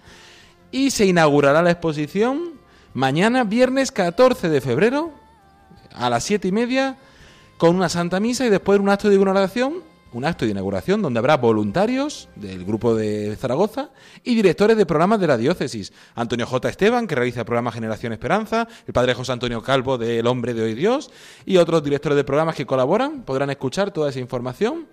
[0.73, 2.55] Y se inaugurará la exposición
[2.95, 5.13] mañana, viernes 14 de febrero,
[5.95, 6.97] a las siete y media,
[7.59, 9.83] con una santa misa y después un acto de inauguración,
[10.13, 13.91] un acto de inauguración donde habrá voluntarios del grupo de Zaragoza
[14.25, 15.93] y directores de programas de la diócesis.
[16.15, 16.69] Antonio J.
[16.69, 20.55] Esteban, que realiza el programa Generación Esperanza, el padre José Antonio Calvo de El Hombre
[20.55, 21.11] de Hoy Dios
[21.45, 23.23] y otros directores de programas que colaboran.
[23.23, 24.87] Podrán escuchar toda esa información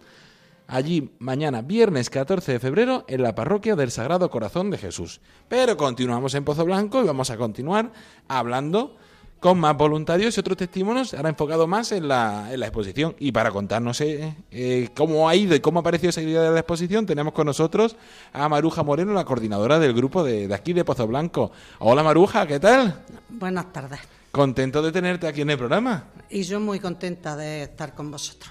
[0.68, 5.22] allí mañana, viernes 14 de febrero, en la parroquia del Sagrado Corazón de Jesús.
[5.48, 7.92] Pero continuamos en Pozo Blanco y vamos a continuar
[8.28, 8.98] hablando
[9.44, 13.14] con más voluntarios y otros testimonios, ahora enfocado más en la, en la exposición.
[13.20, 16.52] Y para contarnos eh, eh, cómo ha ido y cómo ha parecido esa idea de
[16.52, 17.98] la exposición, tenemos con nosotros
[18.32, 21.52] a Maruja Moreno, la coordinadora del grupo de, de aquí de Pozo Blanco.
[21.80, 23.04] Hola Maruja, ¿qué tal?
[23.28, 24.00] Buenas tardes.
[24.32, 26.06] Contento de tenerte aquí en el programa.
[26.30, 28.50] Y yo muy contenta de estar con vosotros.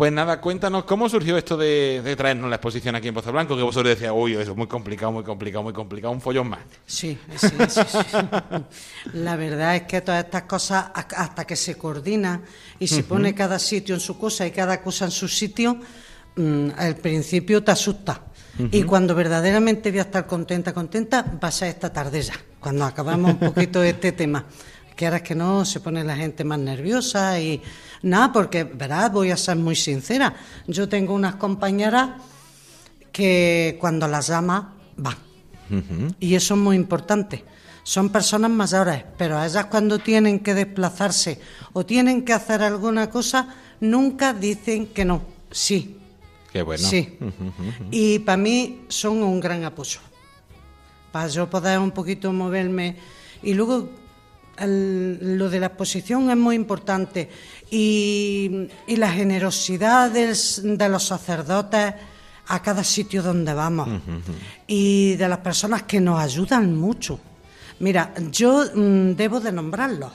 [0.00, 3.54] Pues nada, cuéntanos cómo surgió esto de, de traernos la exposición aquí en Pozo Blanco,
[3.54, 6.60] que vosotros decíais, uy, eso es muy complicado, muy complicado, muy complicado, un follón más.
[6.86, 7.98] Sí, sí, sí, sí.
[9.12, 12.40] La verdad es que todas estas cosas, hasta que se coordina
[12.78, 15.76] y se pone cada sitio en su cosa y cada cosa en su sitio,
[16.34, 18.22] mm, al principio te asusta.
[18.72, 22.86] Y cuando verdaderamente voy a estar contenta, contenta, va a ser esta tarde ya, cuando
[22.86, 24.46] acabamos un poquito este tema.
[25.00, 27.62] Que ahora es que no, se pone la gente más nerviosa y
[28.02, 30.36] nada, porque, verás, voy a ser muy sincera.
[30.66, 32.20] Yo tengo unas compañeras
[33.10, 35.16] que cuando las llama, van.
[36.20, 37.42] Y eso es muy importante.
[37.82, 41.40] Son personas mayores, pero a ellas cuando tienen que desplazarse
[41.72, 43.48] o tienen que hacer alguna cosa,
[43.80, 45.22] nunca dicen que no.
[45.50, 45.96] Sí.
[46.52, 46.86] Qué bueno.
[46.86, 47.16] Sí.
[47.90, 50.00] Y para mí son un gran apoyo.
[51.10, 52.98] Para yo poder un poquito moverme.
[53.42, 53.88] Y luego
[54.60, 57.28] el- lo de la exposición es muy importante.
[57.70, 60.34] Y, y la generosidad del
[60.78, 61.94] de los sacerdotes
[62.48, 63.88] a cada sitio donde vamos
[64.66, 67.20] y de las personas que nos ayudan mucho.
[67.78, 70.12] Mira, yo mm, debo de nombrarlos.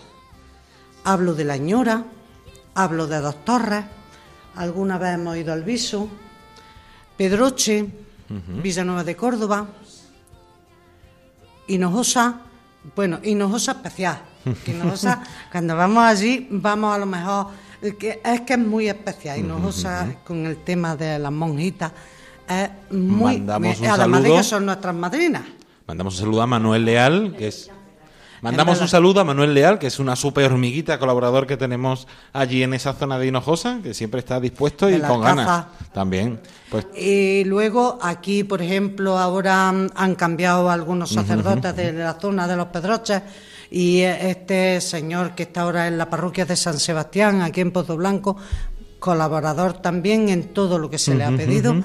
[1.06, 2.04] Hablo de la ñora,
[2.74, 3.86] hablo de dos torres,
[4.56, 6.10] alguna vez hemos ido al Viso,
[7.16, 7.86] Pedroche,
[8.62, 9.68] Villanueva de Córdoba,
[11.68, 12.41] Hinojosa,
[12.96, 14.20] bueno, Hinojosa especial.
[14.64, 15.22] Que Hinojosa,
[15.52, 17.48] cuando vamos allí, vamos a lo mejor,
[18.00, 19.39] que es que es muy especial.
[19.39, 21.91] Hinojosa, con el tema de las monjitas,
[22.48, 23.38] es muy.
[23.39, 24.38] Mandamos un además de saludo.
[24.38, 25.43] que son nuestras madrinas.
[25.88, 27.70] Mandamos un saludo a Manuel Leal, que es...
[28.41, 32.62] Mandamos un saludo a Manuel Leal, que es una super hormiguita colaborador que tenemos allí
[32.62, 35.46] en esa zona de Hinojosa, que siempre está dispuesto y De con ganas.
[35.48, 35.68] caza.
[35.93, 36.39] También.
[36.70, 42.48] Pues Y luego aquí, por ejemplo, ahora han, han cambiado algunos sacerdotes de la zona
[42.48, 43.22] de los Pedroches
[43.70, 47.97] y este señor que está ahora en la parroquia de San Sebastián, aquí en Pozo
[47.97, 48.38] Blanco,
[48.99, 51.76] colaborador también en todo lo que se le ha pedido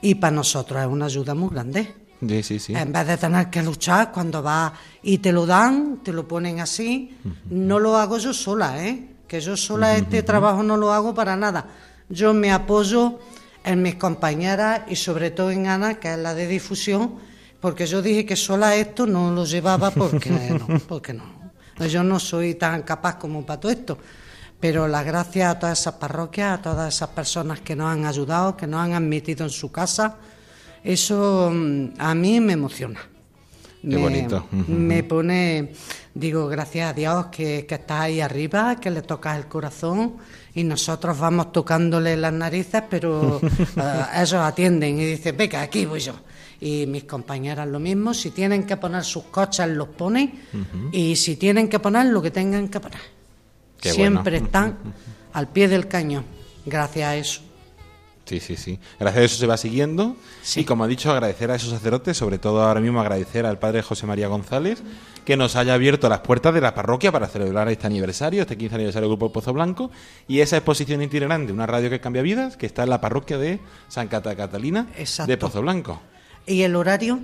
[0.00, 1.94] y para nosotros es una ayuda muy grande.
[2.26, 2.74] sí, sí, sí.
[2.74, 4.72] En vez de tener que luchar cuando vas
[5.02, 7.16] y te lo dan, te lo ponen así,
[7.50, 9.08] no lo hago yo sola, ¿eh?
[9.28, 11.66] Que yo sola este trabajo no lo hago para nada.
[12.08, 13.18] Yo me apoyo
[13.64, 17.14] en mis compañeras y sobre todo en Ana, que es la de difusión,
[17.64, 20.28] porque yo dije que sola esto no lo llevaba porque
[20.68, 21.24] no, porque no.
[21.88, 23.96] Yo no soy tan capaz como para todo esto.
[24.60, 28.54] Pero las gracias a todas esas parroquias, a todas esas personas que nos han ayudado,
[28.54, 30.16] que nos han admitido en su casa,
[30.84, 33.00] eso mm, a mí me emociona.
[33.80, 34.46] Qué bonito.
[34.68, 35.72] Me pone,
[36.12, 40.16] digo, gracias a Dios que, que estás ahí arriba, que le tocas el corazón
[40.54, 43.40] y nosotros vamos tocándole las narices, pero
[43.76, 46.12] eh, ellos atienden y dicen, venga, aquí voy yo.
[46.64, 50.40] Y mis compañeras lo mismo, si tienen que poner sus coches, los ponen
[50.92, 53.00] y si tienen que poner lo que tengan que poner.
[53.78, 54.46] Qué Siempre bueno.
[54.46, 54.78] están
[55.34, 56.24] al pie del cañón,
[56.64, 57.40] gracias a eso.
[58.24, 58.78] Sí, sí, sí.
[58.98, 60.16] Gracias a eso se va siguiendo.
[60.56, 63.82] Y como ha dicho, agradecer a esos sacerdotes, sobre todo ahora mismo agradecer al padre
[63.82, 64.82] José María González,
[65.26, 68.74] que nos haya abierto las puertas de la parroquia para celebrar este aniversario, este 15
[68.76, 69.90] aniversario del Grupo Pozo Blanco,
[70.26, 73.60] y esa exposición itinerante, una radio que cambia vidas, que está en la parroquia de
[73.88, 75.30] San Cata Catalina Exacto.
[75.30, 76.00] de Pozo Blanco.
[76.46, 77.20] ¿Y el horario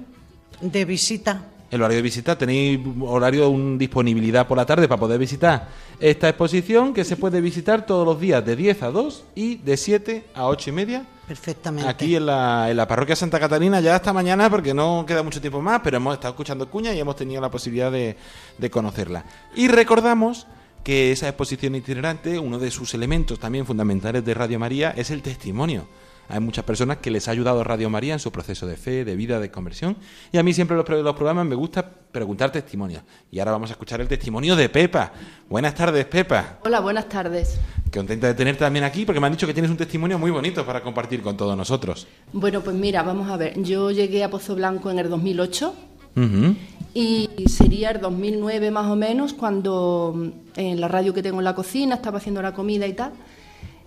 [0.60, 1.44] de visita?
[1.70, 5.68] El horario de visita, tenéis horario un disponibilidad por la tarde para poder visitar
[6.00, 9.76] esta exposición que se puede visitar todos los días de 10 a 2 y de
[9.76, 11.88] 7 a 8 y media Perfectamente.
[11.88, 15.40] Aquí en la, en la parroquia Santa Catalina ya hasta mañana porque no queda mucho
[15.40, 18.16] tiempo más, pero hemos estado escuchando cuña y hemos tenido la posibilidad de,
[18.58, 19.24] de conocerla.
[19.54, 20.48] Y recordamos
[20.82, 25.22] que esa exposición itinerante, uno de sus elementos también fundamentales de Radio María es el
[25.22, 25.86] testimonio.
[26.30, 29.16] Hay muchas personas que les ha ayudado Radio María en su proceso de fe, de
[29.16, 29.96] vida, de conversión.
[30.32, 33.02] Y a mí siempre los, los programas me gusta preguntar testimonios.
[33.30, 35.12] Y ahora vamos a escuchar el testimonio de Pepa.
[35.48, 36.58] Buenas tardes, Pepa.
[36.64, 37.58] Hola, buenas tardes.
[37.92, 40.64] contenta de tenerte también aquí porque me han dicho que tienes un testimonio muy bonito
[40.64, 42.06] para compartir con todos nosotros.
[42.32, 43.60] Bueno, pues mira, vamos a ver.
[43.62, 45.74] Yo llegué a Pozo Blanco en el 2008
[46.16, 46.54] Ujú.
[46.94, 50.28] y sería el 2009 más o menos cuando mm,
[50.58, 53.12] en la radio que tengo en la cocina estaba haciendo la comida y tal.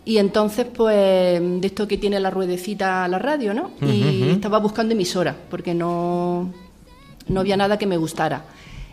[0.06, 3.72] Y entonces, pues, de esto que tiene la ruedecita la radio, ¿no?
[3.82, 6.52] Y estaba buscando emisora porque no,
[7.28, 8.46] no había nada que me gustara.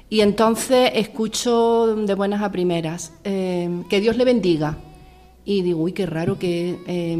[0.09, 4.79] Y entonces escucho de buenas a primeras, eh, que Dios le bendiga.
[5.45, 7.13] Y digo, uy, qué raro que eh,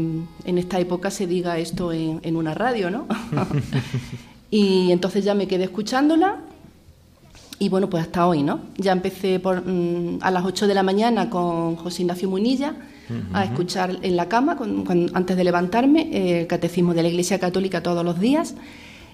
[0.45, 3.07] en esta época se diga esto en, en una radio, ¿no?
[4.51, 6.39] y entonces ya me quedé escuchándola
[7.61, 8.61] y bueno, pues hasta hoy, ¿no?
[8.77, 12.73] Ya empecé por, mm, a las 8 de la mañana con José Ignacio Munilla
[13.33, 17.39] a escuchar en la cama, con- antes de levantarme, eh, el catecismo de la Iglesia
[17.39, 18.55] Católica todos los días.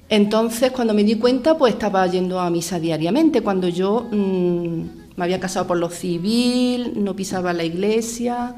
[0.10, 3.42] Entonces, cuando me di cuenta, pues estaba yendo a misa diariamente.
[3.42, 4.82] Cuando yo mm,
[5.18, 8.56] me había casado por lo civil, no pisaba la iglesia.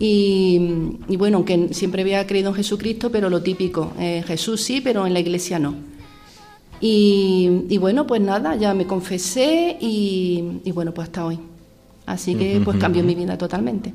[0.00, 0.60] Y,
[1.08, 5.06] y bueno, aunque siempre había creído en Jesucristo, pero lo típico, eh, Jesús sí, pero
[5.06, 5.74] en la iglesia no.
[6.80, 11.38] Y, y bueno, pues nada, ya me confesé y, y bueno, pues hasta hoy.
[12.06, 13.92] Así que pues cambió mi vida totalmente.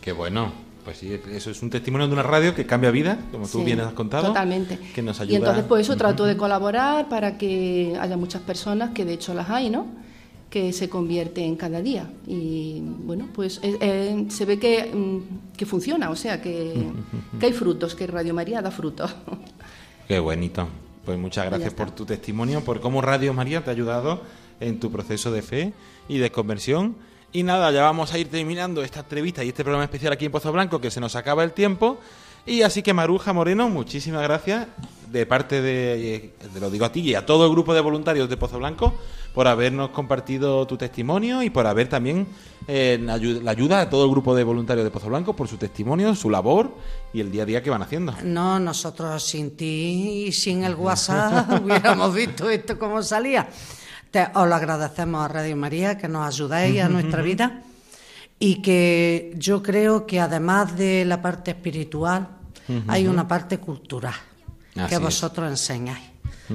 [0.00, 0.52] Qué bueno.
[0.84, 3.64] Pues sí, eso es un testimonio de una radio que cambia vida, como tú Sí,
[3.64, 4.28] bien has contado.
[4.28, 4.78] Totalmente.
[4.94, 5.32] Que nos ayuda.
[5.32, 9.34] Y entonces pues eso trato de colaborar para que haya muchas personas, que de hecho
[9.34, 9.86] las hay, ¿no?
[10.48, 12.10] Que se convierten cada día.
[12.26, 16.72] Y bueno, pues eh, eh, se ve que, mm, que funciona, o sea, que,
[17.38, 19.14] que hay frutos, que Radio María da frutos.
[20.08, 20.66] Qué bonito.
[21.04, 24.22] Pues muchas gracias por tu testimonio, por cómo Radio María te ha ayudado
[24.60, 25.72] en tu proceso de fe
[26.08, 26.96] y de conversión.
[27.32, 30.32] Y nada, ya vamos a ir terminando esta entrevista y este programa especial aquí en
[30.32, 32.00] Pozo Blanco, que se nos acaba el tiempo.
[32.44, 34.66] Y así que Maruja Moreno, muchísimas gracias
[35.12, 38.28] de parte de, eh, lo digo a ti y a todo el grupo de voluntarios
[38.28, 38.94] de Pozo Blanco
[39.34, 42.26] por habernos compartido tu testimonio y por haber también
[42.66, 46.14] eh, la ayuda a todo el grupo de voluntarios de Pozo Blanco por su testimonio,
[46.16, 46.74] su labor
[47.12, 48.12] y el día a día que van haciendo.
[48.24, 53.48] No, nosotros sin ti y sin el WhatsApp hubiéramos visto esto cómo salía.
[54.10, 57.62] Te, os lo agradecemos a Radio María que nos ayudáis a nuestra vida
[58.38, 62.28] y que yo creo que además de la parte espiritual
[62.88, 64.14] hay una parte cultural
[64.76, 65.00] Así que es.
[65.00, 66.08] vosotros enseñáis.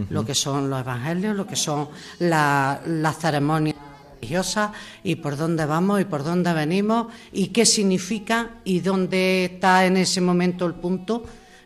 [0.10, 1.88] Lo que son los evangelios, lo que son
[2.20, 3.76] la- las ceremonias
[4.16, 4.72] religiosas
[5.06, 9.95] y por dónde vamos y por dónde venimos y qué significa y dónde está en
[9.95, 11.24] ese momento el punto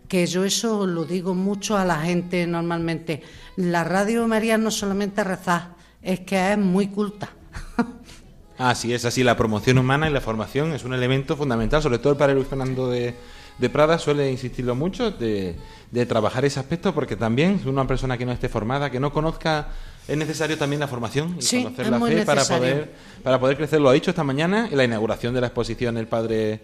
[0.08, 3.24] que yo eso lo digo mucho a la gente normalmente.
[3.58, 5.70] La Radio María no solamente rezar,
[6.02, 7.30] es que es muy culta.
[8.58, 12.12] Así es, así la promoción humana y la formación es un elemento fundamental, sobre todo
[12.12, 13.16] el padre Luis Fernando de,
[13.58, 15.56] de Prada suele insistirlo mucho, de,
[15.91, 19.70] de trabajar ese aspecto, porque también una persona que no esté formada, que no conozca,
[20.10, 22.93] es necesario también la formación y Sí, conocer la fe para poder,
[23.24, 23.80] para poder crecer.
[23.80, 26.60] Lo ha dicho esta mañana en la inauguración de la exposición el padre,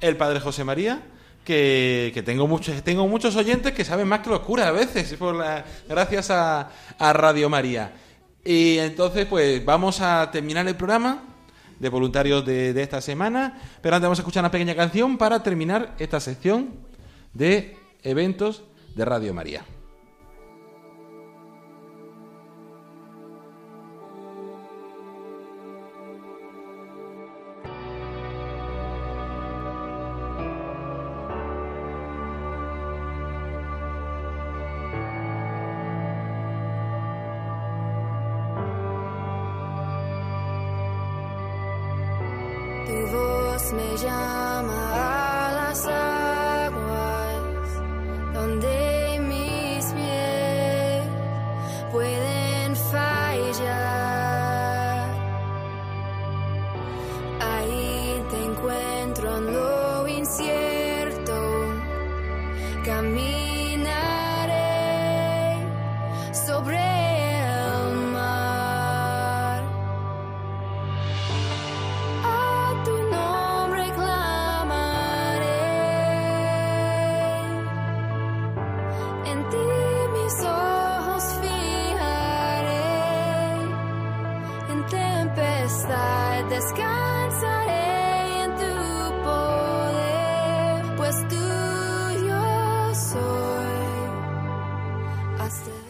[0.00, 1.00] el padre José María.
[1.44, 5.14] Que, que tengo muchos tengo muchos oyentes que saben más que los curas a veces
[5.14, 7.92] por la, gracias a, a Radio María
[8.46, 11.24] y entonces pues vamos a terminar el programa
[11.78, 13.60] de voluntarios de, de esta semana.
[13.82, 16.70] Pero antes vamos a escuchar una pequeña canción para terminar esta sección
[17.34, 18.62] de eventos
[18.94, 19.64] de Radio María.
[79.26, 79.65] En ti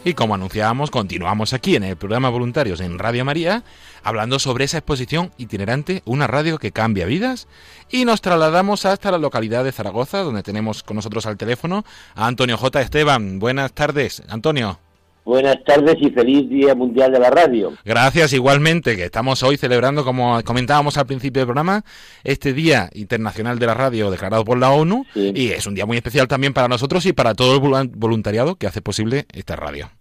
[0.07, 3.65] Y como anunciábamos, continuamos aquí en el programa Voluntarios en Radio María,
[4.03, 7.49] hablando sobre esa exposición itinerante, una radio que cambia vidas,
[7.91, 11.83] y nos trasladamos hasta la localidad de Zaragoza, donde tenemos con nosotros al teléfono
[12.15, 12.79] a Antonio J.
[12.79, 13.39] Esteban.
[13.39, 14.79] Buenas tardes, Antonio.
[15.27, 17.73] Buenas tardes y feliz Día Mundial de la Radio.
[17.83, 21.83] Gracias igualmente, que estamos hoy celebrando, como comentábamos al principio del programa,
[22.23, 25.97] este Día Internacional de la Radio declarado por la ONU y es un día muy
[25.97, 29.91] especial también para nosotros y para todo el voluntariado que hace posible esta radio.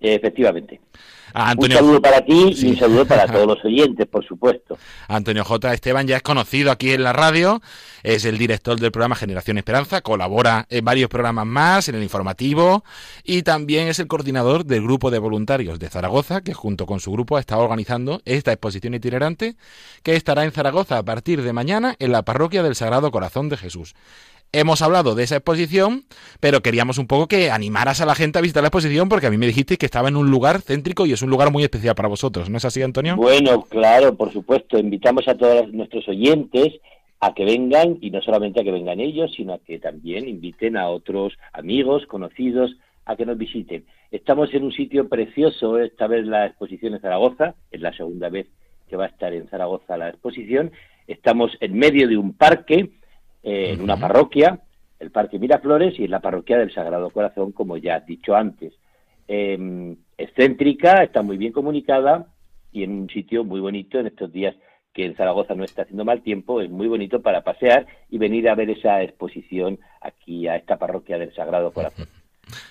[0.00, 0.80] Efectivamente.
[1.34, 4.78] Un saludo para ti y un saludo para todos los oyentes, por supuesto.
[5.08, 5.74] Antonio J.
[5.74, 7.60] Esteban ya es conocido aquí en la radio,
[8.04, 12.84] es el director del programa Generación Esperanza, colabora en varios programas más, en el informativo,
[13.24, 17.10] y también es el coordinador del grupo de voluntarios de Zaragoza, que junto con su
[17.10, 19.56] grupo ha estado organizando esta exposición itinerante,
[20.04, 23.56] que estará en Zaragoza a partir de mañana en la parroquia del Sagrado Corazón de
[23.56, 23.96] Jesús
[24.54, 26.04] hemos hablado de esa exposición,
[26.40, 29.30] pero queríamos un poco que animaras a la gente a visitar la exposición porque a
[29.30, 31.94] mí me dijiste que estaba en un lugar céntrico y es un lugar muy especial
[31.94, 33.16] para vosotros, ¿no es así, Antonio?
[33.16, 34.78] Bueno, claro, por supuesto.
[34.78, 36.74] Invitamos a todos nuestros oyentes
[37.20, 40.76] a que vengan y no solamente a que vengan ellos, sino a que también inviten
[40.76, 42.76] a otros amigos, conocidos,
[43.06, 43.84] a que nos visiten.
[44.10, 48.46] Estamos en un sitio precioso, esta vez la exposición en Zaragoza, es la segunda vez
[48.88, 50.72] que va a estar en Zaragoza la exposición.
[51.06, 52.90] Estamos en medio de un parque,
[53.44, 54.58] eh, en una parroquia,
[54.98, 58.72] el Parque Miraflores, y en la parroquia del Sagrado Corazón, como ya has dicho antes.
[59.28, 62.26] Eh, excéntrica, está muy bien comunicada
[62.72, 64.54] y en un sitio muy bonito en estos días
[64.92, 68.48] que en Zaragoza no está haciendo mal tiempo, es muy bonito para pasear y venir
[68.48, 72.06] a ver esa exposición aquí a esta parroquia del Sagrado Corazón.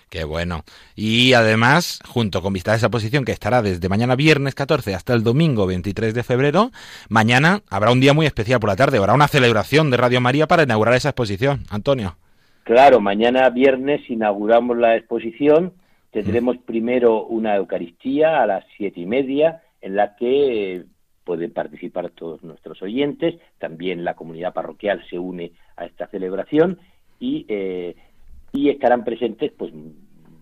[0.10, 0.64] Qué bueno.
[0.96, 5.24] Y además, junto con visitar esa posición que estará desde mañana viernes 14 hasta el
[5.24, 6.72] domingo 23 de febrero,
[7.10, 10.48] mañana habrá un día muy especial por la tarde, habrá una celebración de Radio María
[10.48, 11.64] para inaugurar esa exposición.
[11.70, 12.16] Antonio.
[12.64, 15.74] Claro, mañana viernes inauguramos la exposición.
[16.12, 20.86] Tendremos primero una Eucaristía a las siete y media, en la que
[21.24, 23.36] pueden participar todos nuestros oyentes.
[23.58, 26.80] También la comunidad parroquial se une a esta celebración
[27.20, 27.96] y eh,
[28.54, 29.74] y estarán presentes pues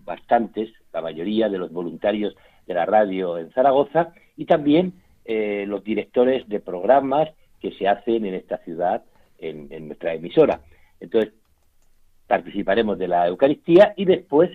[0.04, 2.36] bastantes, la mayoría de los voluntarios
[2.66, 4.92] de la radio en Zaragoza y también
[5.24, 9.02] eh, los directores de programas que se hacen en esta ciudad,
[9.38, 10.60] en, nuestra emisora.
[11.00, 11.32] Entonces,
[12.28, 14.50] participaremos de la Eucaristía y después,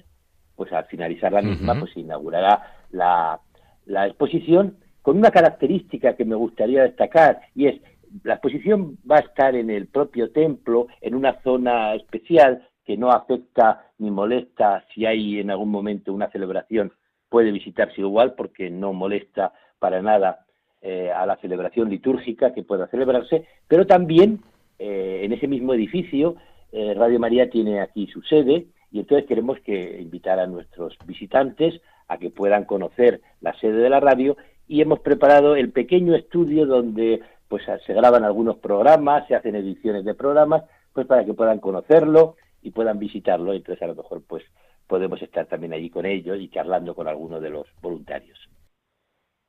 [0.55, 3.39] pues al finalizar la misma, pues se inaugurará la,
[3.85, 7.81] la exposición con una característica que me gustaría destacar y es
[8.23, 13.11] la exposición va a estar en el propio templo, en una zona especial que no
[13.11, 16.93] afecta ni molesta si hay en algún momento una celebración,
[17.27, 20.45] puede visitarse igual porque no molesta para nada
[20.81, 24.39] eh, a la celebración litúrgica que pueda celebrarse, pero también
[24.79, 26.37] eh, en ese mismo edificio
[26.71, 31.81] eh, Radio María tiene aquí su sede y entonces queremos que invitar a nuestros visitantes
[32.07, 36.65] a que puedan conocer la sede de la radio y hemos preparado el pequeño estudio
[36.65, 40.63] donde pues se graban algunos programas, se hacen ediciones de programas,
[40.93, 42.35] pues para que puedan conocerlo
[42.67, 43.53] y puedan visitarlo.
[43.53, 44.43] Entonces, a lo mejor, pues
[44.87, 48.37] podemos estar también allí con ellos y charlando con algunos de los voluntarios.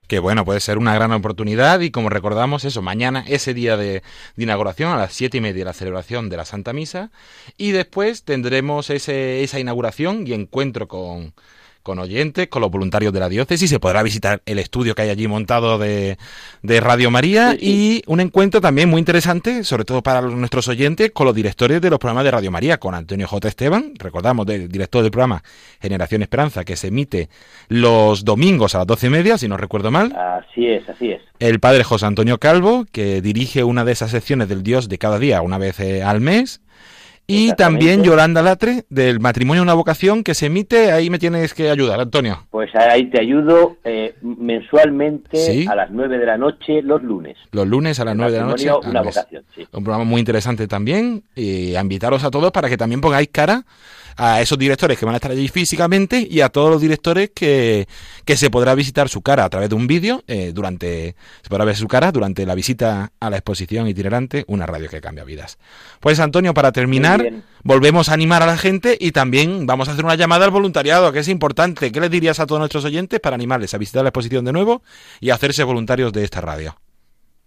[0.07, 4.03] Que bueno, puede ser una gran oportunidad y como recordamos eso, mañana ese día de,
[4.37, 7.11] inauguración a las siete y media la celebración de la Santa Misa
[7.59, 11.35] y después tendremos ese, esa inauguración y encuentro con,
[11.83, 15.11] con oyentes, con los voluntarios de la diócesis, se podrá visitar el estudio que hay
[15.11, 16.17] allí montado de,
[16.63, 21.35] Radio María y un encuentro también muy interesante, sobre todo para nuestros oyentes, con los
[21.35, 23.49] directores de los programas de Radio María, con Antonio J.
[23.49, 25.43] Esteban, recordamos, del director del programa
[25.81, 27.29] Generación Esperanza, que se emite
[27.69, 30.15] los domingos a las doce y media, si no recuerdo mal.
[30.15, 31.23] Así es, así es.
[31.39, 35.19] El padre José Antonio Calvo, que dirige una de esas secciones del Dios de cada
[35.19, 36.61] día, una vez eh, al mes
[37.31, 41.69] y también Yolanda Latre, del matrimonio una vocación, que se emite, ahí me tienes que
[41.69, 42.47] ayudar, Antonio.
[42.51, 47.37] Pues ahí te ayudo eh, mensualmente a las 9 de la noche los lunes.
[47.53, 48.71] Los lunes a las 9 de la noche.
[48.87, 49.69] Una vocación, sí.
[49.71, 53.65] Un programa muy interesante también, y a invitaros a todos para que también pongáis cara
[54.17, 57.89] a esos directores que van a estar allí físicamente y a todos los directores que,
[58.25, 61.65] que se podrá visitar su cara a través de un vídeo eh, durante se podrá
[61.65, 65.59] ver su cara durante la visita a la exposición itinerante Una radio que cambia vidas.
[66.01, 67.33] Pues Antonio, para terminar,
[67.63, 71.13] volvemos a animar a la gente y también vamos a hacer una llamada al voluntariado,
[71.13, 71.93] que es importante.
[71.93, 74.83] ¿Qué les dirías a todos nuestros oyentes para animarles a visitar la exposición de nuevo
[75.21, 76.77] y a hacerse voluntarios de esta radio?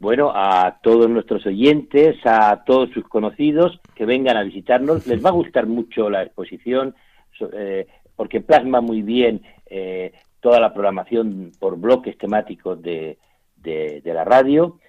[0.01, 5.05] Bueno, a todos nuestros oyentes, a todos sus conocidos que vengan a visitarnos.
[5.05, 6.95] Les va a gustar mucho la exposición
[7.53, 7.85] eh,
[8.15, 13.19] porque plasma muy bien eh, toda la programación por bloques temáticos de,
[13.57, 14.79] de, la radio.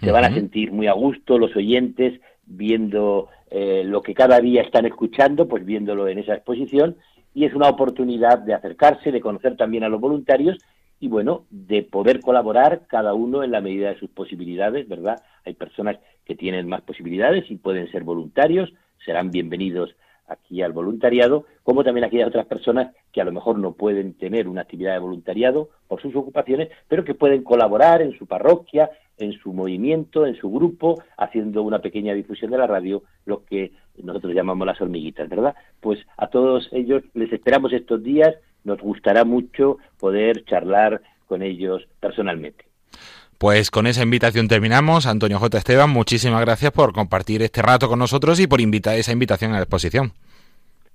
[0.00, 4.62] Se van a sentir muy a gusto los oyentes viendo eh, lo que cada día
[4.62, 6.96] están escuchando, pues viéndolo en esa exposición.
[7.34, 10.56] Y es una oportunidad de acercarse, de conocer también a los voluntarios
[11.02, 15.20] y bueno, de poder colaborar cada uno en la medida de sus posibilidades, ¿verdad?
[15.44, 18.72] Hay personas que tienen más posibilidades y pueden ser voluntarios,
[19.04, 19.96] serán bienvenidos
[20.28, 24.46] aquí al voluntariado, como también aquellas otras personas que a lo mejor no pueden tener
[24.46, 28.88] una actividad de voluntariado por sus ocupaciones, pero que pueden colaborar en su parroquia,
[29.18, 33.72] en su movimiento, en su grupo, haciendo una pequeña difusión de la radio, lo que
[34.00, 35.56] nosotros llamamos las hormiguitas, ¿verdad?
[35.80, 41.86] Pues a todos ellos les esperamos estos días, nos gustará mucho poder charlar con ellos
[42.00, 42.64] personalmente.
[43.38, 45.06] Pues con esa invitación terminamos.
[45.06, 45.58] Antonio J.
[45.58, 49.54] Esteban, muchísimas gracias por compartir este rato con nosotros y por invitar esa invitación a
[49.54, 50.12] la exposición.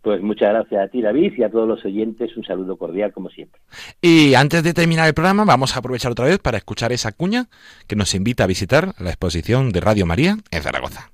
[0.01, 2.38] Pues muchas gracias a ti, David, y a todos los oyentes.
[2.38, 3.59] Un saludo cordial, como siempre.
[4.01, 7.47] Y antes de terminar el programa, vamos a aprovechar otra vez para escuchar esa cuña
[7.88, 11.11] que nos invita a visitar la exposición de Radio María en Zaragoza.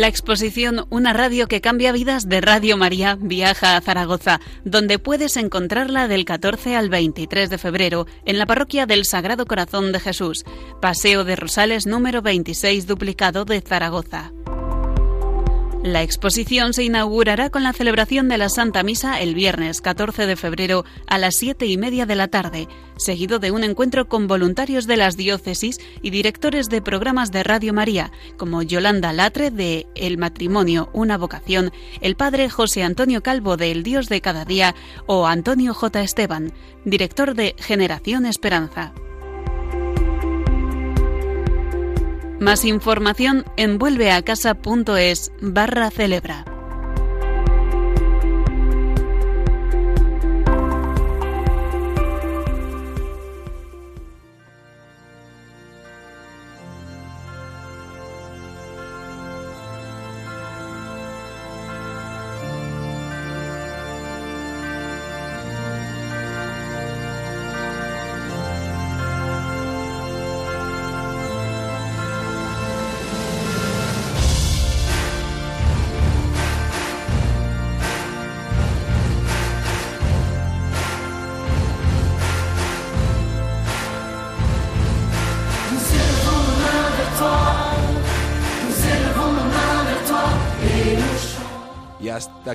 [0.00, 5.36] La exposición Una radio que cambia vidas de Radio María viaja a Zaragoza, donde puedes
[5.36, 10.46] encontrarla del 14 al 23 de febrero en la parroquia del Sagrado Corazón de Jesús,
[10.80, 14.32] Paseo de Rosales número 26 duplicado de Zaragoza.
[15.82, 20.36] La exposición se inaugurará con la celebración de la Santa Misa el viernes 14 de
[20.36, 22.68] febrero a las siete y media de la tarde,
[22.98, 27.72] seguido de un encuentro con voluntarios de las diócesis y directores de programas de Radio
[27.72, 31.72] María, como Yolanda Latre de El matrimonio, una vocación,
[32.02, 34.74] el padre José Antonio Calvo de El Dios de cada día
[35.06, 36.02] o Antonio J.
[36.02, 36.52] Esteban,
[36.84, 38.92] director de Generación Esperanza.
[42.40, 46.49] Más información en vuelveacasa.es barra celebra.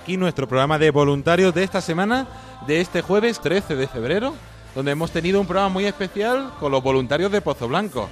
[0.06, 2.28] Aquí nuestro programa de voluntarios de esta semana,
[2.68, 4.36] de este jueves 13 de febrero,
[4.76, 8.08] donde hemos tenido un programa muy especial con los voluntarios de Pozo Blanco.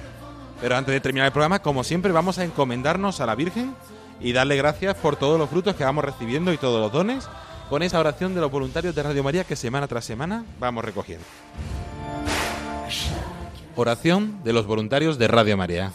[0.60, 3.76] Pero antes de terminar el programa, como siempre, vamos a encomendarnos a la Virgen
[4.20, 7.28] y darle gracias por todos los frutos que vamos recibiendo y todos los dones
[7.70, 11.24] con esa oración de los voluntarios de Radio María que semana tras semana vamos recogiendo.
[13.76, 15.92] Oración de los voluntarios de Radio María.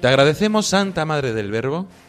[0.00, 1.88] Te agradecemos, Santa Madre del Verbo,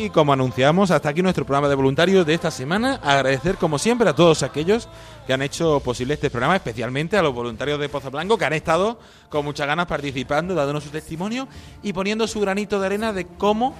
[0.00, 3.00] Y como anunciamos, hasta aquí nuestro programa de voluntarios de esta semana.
[3.02, 4.88] Agradecer, como siempre, a todos aquellos
[5.26, 8.54] que han hecho posible este programa, especialmente a los voluntarios de Pozo Blanco, que han
[8.54, 8.98] estado
[9.28, 11.48] con muchas ganas participando, dándonos su testimonio
[11.82, 13.74] y poniendo su granito de arena de cómo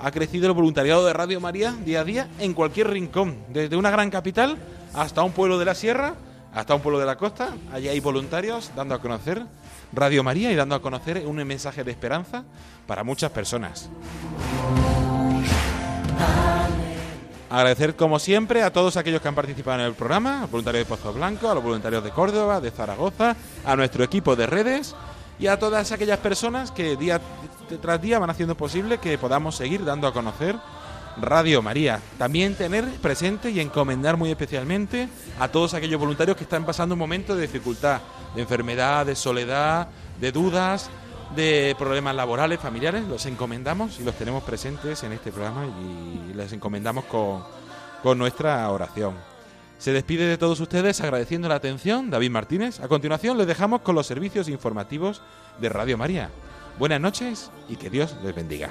[0.00, 3.90] ha crecido el voluntariado de Radio María día a día en cualquier rincón, desde una
[3.90, 4.56] gran capital
[4.94, 6.14] hasta un pueblo de la sierra,
[6.54, 7.50] hasta un pueblo de la costa.
[7.74, 9.44] Allí hay voluntarios dando a conocer
[9.92, 12.44] Radio María y dando a conocer un mensaje de esperanza
[12.86, 13.88] para muchas personas.
[17.50, 20.86] Agradecer como siempre a todos aquellos que han participado en el programa, a los voluntarios
[20.86, 24.94] de Pozo Blanco, a los voluntarios de Córdoba, de Zaragoza, a nuestro equipo de redes
[25.38, 27.20] y a todas aquellas personas que día
[27.80, 30.56] tras día van haciendo posible que podamos seguir dando a conocer
[31.20, 32.00] Radio María.
[32.18, 35.08] También tener presente y encomendar muy especialmente
[35.38, 38.00] a todos aquellos voluntarios que están pasando un momento de dificultad,
[38.34, 39.88] de enfermedad, de soledad,
[40.20, 40.90] de dudas,
[41.34, 46.52] de problemas laborales, familiares, los encomendamos y los tenemos presentes en este programa y les
[46.52, 47.42] encomendamos con,
[48.02, 49.14] con nuestra oración.
[49.78, 52.80] Se despide de todos ustedes agradeciendo la atención David Martínez.
[52.80, 55.22] A continuación les dejamos con los servicios informativos
[55.60, 56.30] de Radio María.
[56.78, 58.70] Buenas noches y que Dios les bendiga.